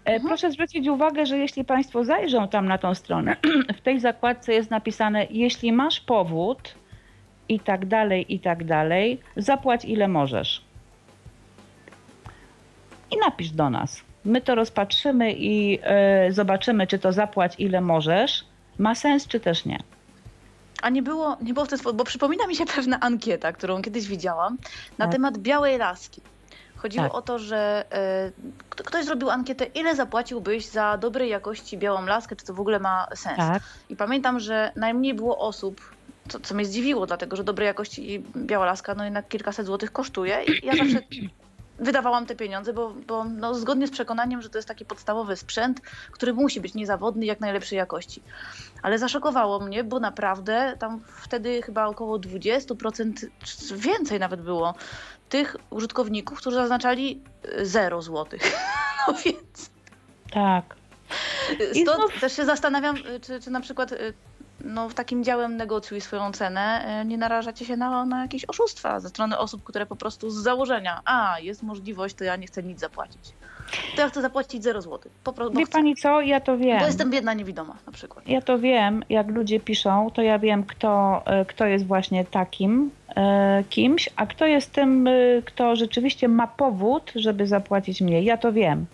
[0.05, 0.27] E, Mhm.
[0.27, 3.35] Proszę zwrócić uwagę, że jeśli Państwo zajrzą tam na tą stronę,
[3.77, 6.75] w tej zakładce jest napisane, jeśli masz powód
[7.49, 10.61] i tak dalej, i tak dalej, zapłać ile możesz.
[13.11, 14.01] I napisz do nas.
[14.25, 18.45] My to rozpatrzymy i e, zobaczymy, czy to zapłać ile możesz
[18.79, 19.79] ma sens, czy też nie.
[20.81, 23.81] A nie było, nie było w ten sposób, bo przypomina mi się pewna ankieta, którą
[23.81, 24.57] kiedyś widziałam
[24.97, 25.11] na Tak.
[25.13, 26.21] temat białej laski.
[26.81, 27.13] Chodziło Tak.
[27.15, 27.85] o to, że
[28.69, 32.79] kto- ktoś zrobił ankietę, ile zapłaciłbyś za dobrej jakości białą laskę, czy to w ogóle
[32.79, 33.37] ma sens.
[33.37, 33.63] Tak.
[33.89, 35.81] I pamiętam, że najmniej było osób,
[36.29, 40.43] co, co mnie zdziwiło, dlatego że dobrej jakości biała laska no jednak kilkaset złotych kosztuje
[40.43, 40.99] i ja zawsze
[41.79, 45.81] wydawałam te pieniądze, bo, bo no, zgodnie z przekonaniem, że to jest taki podstawowy sprzęt,
[46.11, 48.21] który musi być niezawodny, jak najlepszej jakości.
[48.81, 54.73] Ale zaszokowało mnie, bo naprawdę tam wtedy chyba około 20%, czy więcej nawet było,
[55.29, 57.21] tych użytkowników, którzy zaznaczali
[57.63, 58.41] 0 złotych.
[59.07, 59.69] No więc
[60.33, 60.75] Tak.
[61.81, 64.13] Stąd znów- też się zastanawiam, y, czy, czy na przykład y,
[64.61, 68.99] no, w takim działem negocjuj swoją cenę, y, nie narażacie się na, na jakieś oszustwa
[68.99, 72.63] ze strony osób, które po prostu z założenia, a jest możliwość, to ja nie chcę
[72.63, 73.33] nic zapłacić.
[73.95, 75.11] To ja chcę zapłacić 0 złotych.
[75.23, 76.79] Po prostu, Wie chcę, Pani co, ja to wiem.
[76.79, 78.27] bo jestem biedna, niewidoma na przykład.
[78.27, 82.91] Ja to wiem, jak ludzie piszą, to ja wiem, kto, e, kto jest właśnie takim
[83.15, 85.11] e, kimś, a kto jest tym, e,
[85.45, 88.25] kto rzeczywiście ma powód, żeby zapłacić mniej.
[88.25, 88.85] Ja to wiem.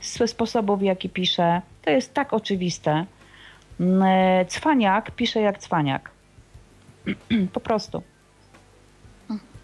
[0.00, 3.04] Z sposobów, w jaki pisze, to jest tak oczywiste.
[3.80, 6.10] Mm, e, Cwaniak pisze jak cwaniak.
[7.54, 8.02] po prostu.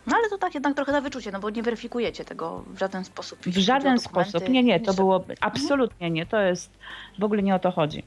[0.07, 3.05] No ale to tak jednak trochę na wyczucie, no bo nie weryfikujecie tego w żaden
[3.05, 3.39] sposób.
[3.39, 4.49] W żaden sposób.
[4.49, 6.27] Nie, nie, to było absolutnie nie.
[6.27, 6.71] To jest,
[7.19, 8.03] w ogóle nie o to chodzi.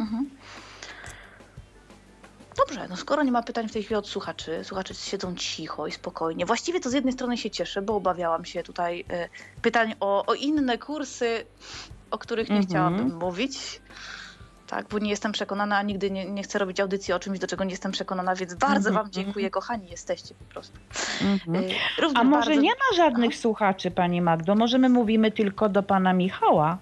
[0.00, 0.30] Mhm.
[2.56, 5.92] Dobrze, no skoro nie ma pytań w tej chwili od słuchaczy, słuchacze siedzą cicho i
[5.92, 6.46] spokojnie.
[6.46, 10.34] Właściwie to z jednej strony się cieszę, bo obawiałam się tutaj y, pytań o, o
[10.34, 11.44] inne kursy,
[12.10, 12.68] o których nie Mhm.
[12.70, 13.80] chciałabym mówić.
[14.74, 17.46] Tak, bo nie jestem przekonana, a nigdy nie, nie chcę robić audycji o czymś, do
[17.46, 20.78] czego nie jestem przekonana, więc bardzo Mhm, Wam dziękuję, kochani jesteście po prostu.
[21.22, 21.64] Mhm.
[21.64, 21.68] Y,
[21.98, 22.62] również A może bardzo...
[22.62, 24.54] nie ma żadnych słuchaczy, Pani Magdo?
[24.54, 26.78] Może my mówimy tylko do Pana Michała?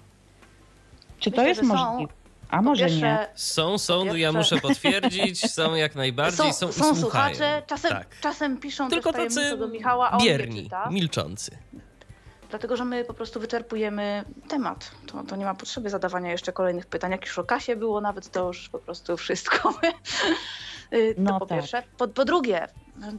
[1.19, 1.73] Czy to Myślę, jest że są.
[1.91, 2.13] możliwe?
[2.49, 2.89] A Po może nie?
[3.01, 7.91] pierwsze, Są, są, Po ja muszę potwierdzić, są jak najbardziej, są, są, są słuchacze, czasem,
[7.91, 8.07] tak.
[8.21, 10.89] czasem piszą Tylko też tacy do Michała, a on nie bierni, czyta.
[10.89, 11.57] milczący.
[12.53, 14.91] Dlatego, że my po prostu wyczerpujemy temat.
[15.07, 17.11] To, to nie ma potrzeby zadawania jeszcze kolejnych pytań.
[17.11, 19.73] Jak już o kasie było nawet, to już po prostu wszystko.
[20.93, 21.57] Y, to No po tak.
[21.57, 21.83] pierwsze.
[21.97, 22.67] Po, po drugie,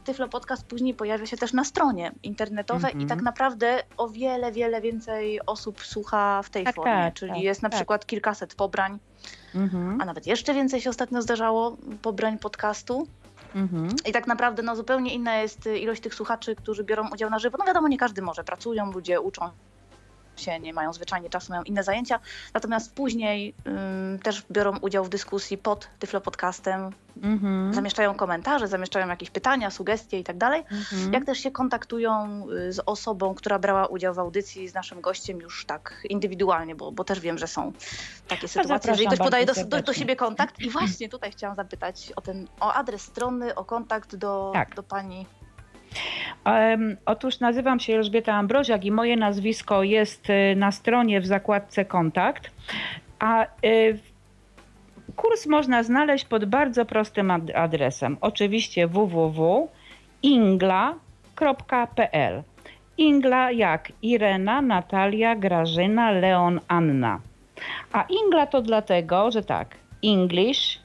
[0.03, 3.07] Tyflo Podcast później pojawia się też na stronie internetowej i Mhm.
[3.09, 6.91] tak naprawdę o wiele, wiele więcej osób słucha w tej Tak, formie.
[6.91, 7.77] tak, Czyli tak, jest na tak.
[7.77, 8.99] przykład kilkaset pobrań,
[9.55, 13.07] Mhm, a nawet jeszcze więcej się ostatnio zdarzało pobrań podcastu.
[13.55, 13.89] Mhm.
[14.05, 17.57] I tak naprawdę no, zupełnie inna jest ilość tych słuchaczy, którzy biorą udział na żywo.
[17.59, 18.43] No wiadomo, nie każdy może.
[18.43, 19.49] Pracują, ludzie uczą
[20.39, 22.19] się, nie mają zwyczajnie czasu, mają inne zajęcia.
[22.53, 23.53] Natomiast później
[24.23, 26.91] też biorą udział w dyskusji pod Tyflo Podcastem,
[27.23, 27.73] Mhm.
[27.73, 30.63] zamieszczają komentarze, zamieszczają jakieś pytania, sugestie i tak dalej.
[30.71, 31.13] Mhm.
[31.13, 35.39] Jak też się kontaktują y, z osobą, która brała udział w audycji z naszym gościem
[35.41, 37.71] już tak indywidualnie, bo, bo też wiem, że są
[38.27, 40.59] takie sytuacje, jeżeli ktoś podaje do, do, do siebie kontakt.
[40.59, 44.75] I właśnie tutaj chciałam zapytać o ten, o adres strony, o kontakt do, Tak.
[44.75, 45.25] do pani.
[47.05, 52.51] Otóż nazywam się Elżbieta Ambroziak i moje nazwisko jest e, na stronie w zakładce kontakt,
[53.19, 53.47] a e,
[55.15, 58.17] kurs można znaleźć pod bardzo prostym ad- adresem.
[58.21, 59.73] Oczywiście www.ingla.pl
[62.97, 67.19] Ingla jak Irena, Natalia, Grażyna, Leon, Anna.
[67.93, 70.79] A Ingla to dlatego, że tak, English,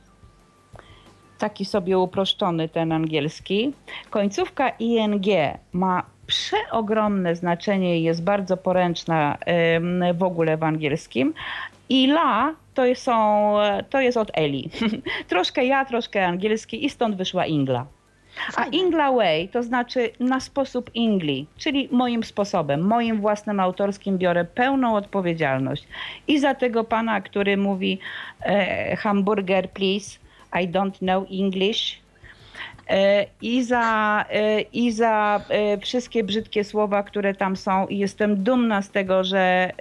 [1.40, 3.72] taki sobie uproszczony ten angielski,
[4.10, 5.24] Końcówka ing
[5.72, 9.38] ma przeogromne znaczenie i jest bardzo poręczna
[10.14, 11.34] w ogóle w angielskim.
[11.88, 13.54] I la to, są,
[13.90, 14.70] to jest od Eli.
[15.28, 17.86] troszkę ja, troszkę angielski i stąd wyszła Ingla.
[18.56, 18.64] A.
[18.64, 24.94] Ingla Way to znaczy na sposób Ingli, czyli moim sposobem, moim własnym autorskim biorę pełną
[24.94, 25.86] odpowiedzialność.
[26.28, 27.98] I za tego pana, który mówi
[28.40, 30.18] e, hamburger please,
[30.52, 32.01] I don't know English,
[32.89, 37.86] e, i za, e, i za e, wszystkie brzydkie słowa, które tam są.
[37.86, 39.72] I jestem dumna z tego, że.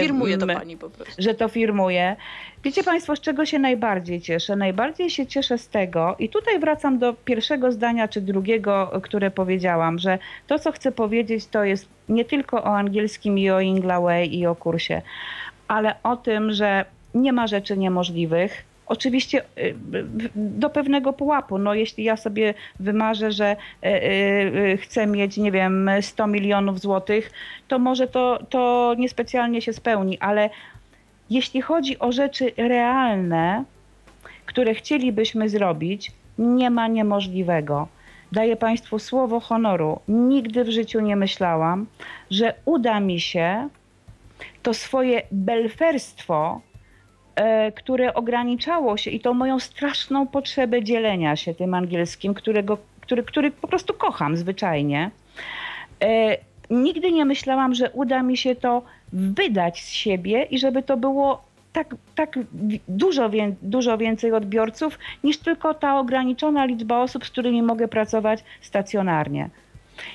[0.00, 1.22] Firmuje to pani po prostu.
[1.22, 2.16] że to firmuje.
[2.64, 4.56] Wiecie Państwo, z czego się najbardziej cieszę?
[4.56, 9.98] Najbardziej się cieszę z tego, i tutaj wracam do pierwszego zdania czy drugiego, które powiedziałam,
[9.98, 14.46] że to, co chcę powiedzieć, to jest nie tylko o angielskim i o Inglaway i
[14.46, 15.02] o kursie,
[15.68, 16.84] ale o tym, że
[17.14, 18.67] nie ma rzeczy niemożliwych.
[18.88, 19.74] Oczywiście y,
[20.34, 21.58] do pewnego pułapu.
[21.58, 27.30] No, jeśli ja sobie wymarzę, że y, y, chcę mieć, nie wiem, 100 milionów złotych,
[27.68, 30.50] to może to, to niespecjalnie się spełni, ale
[31.30, 33.64] jeśli chodzi o rzeczy realne,
[34.46, 37.88] które chcielibyśmy zrobić, nie ma niemożliwego.
[38.32, 40.00] Daję Państwu słowo honoru.
[40.08, 41.86] Nigdy w życiu nie myślałam,
[42.30, 43.68] że uda mi się
[44.62, 46.60] to swoje belferstwo,
[47.72, 53.50] które ograniczało się i tą moją straszną potrzebę dzielenia się tym angielskim, którego, który, który
[53.50, 55.10] po prostu kocham zwyczajnie.
[56.02, 56.36] E,
[56.70, 58.82] nigdy nie myślałam, że uda mi się to
[59.12, 62.38] wydać z siebie i żeby to było tak, tak
[62.88, 68.44] dużo, wię, dużo więcej odbiorców niż tylko ta ograniczona liczba osób, z którymi mogę pracować
[68.60, 69.50] stacjonarnie.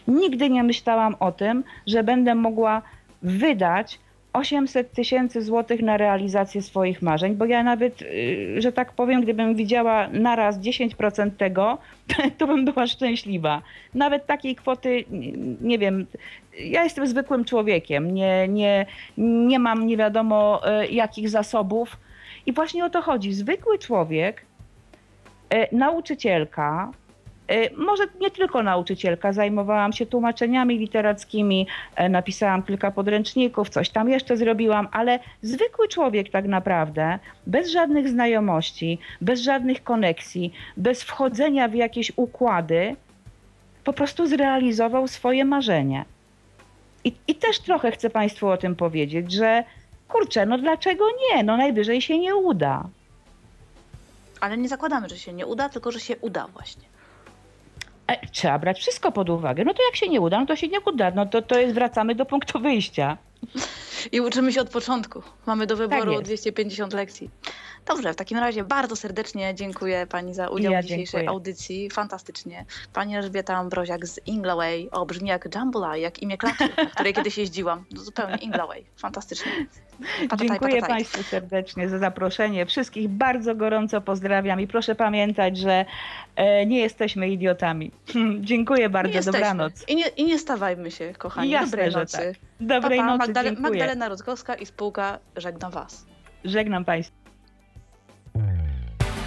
[0.08, 2.82] Nigdy nie myślałam o tym, że będę mogła
[3.22, 4.00] wydać
[4.34, 9.56] 800 tysięcy złotych na realizację swoich marzeń, bo ja nawet, y, że tak powiem, gdybym
[9.56, 11.78] widziała naraz 10% tego,
[12.38, 13.62] to bym była szczęśliwa.
[13.94, 15.04] Nawet takiej kwoty,
[15.62, 16.06] nie wiem,
[16.60, 18.86] ja jestem zwykłym człowiekiem, nie, nie,
[19.18, 21.98] nie mam nie wiadomo e, jakich zasobów.
[22.46, 23.34] I właśnie o to chodzi.
[23.34, 24.46] Zwykły człowiek,
[25.50, 26.92] e, nauczycielka,
[27.78, 34.38] może nie tylko nauczycielka, zajmowałam się tłumaczeniami literackimi, e, napisałam kilka podręczników, coś tam jeszcze
[34.38, 41.76] zrobiłam, ale zwykły człowiek tak naprawdę, bez żadnych znajomości, bez żadnych koneksji, bez wchodzenia w
[41.76, 42.96] jakieś układy,
[43.84, 46.06] po prostu zrealizował swoje marzenie.
[47.04, 49.64] I, I też trochę chcę Państwu o tym powiedzieć, że
[50.08, 51.44] kurczę, no dlaczego nie?
[51.44, 52.84] No najwyżej się nie uda.
[54.40, 56.93] Ale nie zakładamy, że się nie uda, tylko że się uda właśnie.
[58.32, 59.64] Trzeba brać wszystko pod uwagę.
[59.66, 61.12] No to jak się nie uda, no to się nie uda.
[61.12, 63.18] No to, to jest, wracamy do punktu wyjścia.
[64.12, 65.24] I uczymy się od początku.
[65.46, 66.24] Mamy do wyboru jest.
[66.24, 67.30] 250 lekcji.
[67.86, 71.30] Dobrze, w takim razie bardzo serdecznie dziękuję Pani za udział Ja w dzisiejszej dziękuję.
[71.30, 71.90] audycji.
[71.90, 72.66] Fantastycznie.
[72.94, 74.90] Pani Elżbieta Ambroziak z Inglaway.
[74.92, 77.86] O, brzmi jak Jambalaya, jak imię klasy, na której kiedyś jeździłam.
[77.92, 78.86] No, zupełnie Inglaway.
[78.98, 79.52] Fantastycznie.
[80.30, 80.90] Patataj, Dziękuję patataj.
[80.90, 82.66] Państwu serdecznie za zaproszenie.
[82.66, 85.86] Wszystkich bardzo gorąco pozdrawiam i proszę pamiętać, że
[86.36, 87.92] e, nie jesteśmy idiotami.
[88.42, 89.14] Dziękuję Nie bardzo.
[89.14, 89.40] jesteśmy.
[89.40, 89.90] Dobranoc.
[89.90, 91.50] I nie, I nie stawajmy się, kochani.
[91.50, 92.18] Jasne, Dobrej że nocy.
[92.18, 92.36] tak.
[92.60, 93.12] Dobrej pa, pa.
[93.18, 93.28] nocy.
[93.32, 93.70] Magdale- dziękuję.
[93.70, 96.06] Magdalena Rudzkowska i spółka żegnam Was.
[96.46, 97.16] Żegnam Państwa.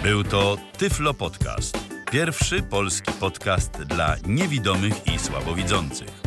[0.03, 1.77] Był to Tyflo Podcast.
[2.11, 6.26] Pierwszy polski podcast dla niewidomych i słabowidzących.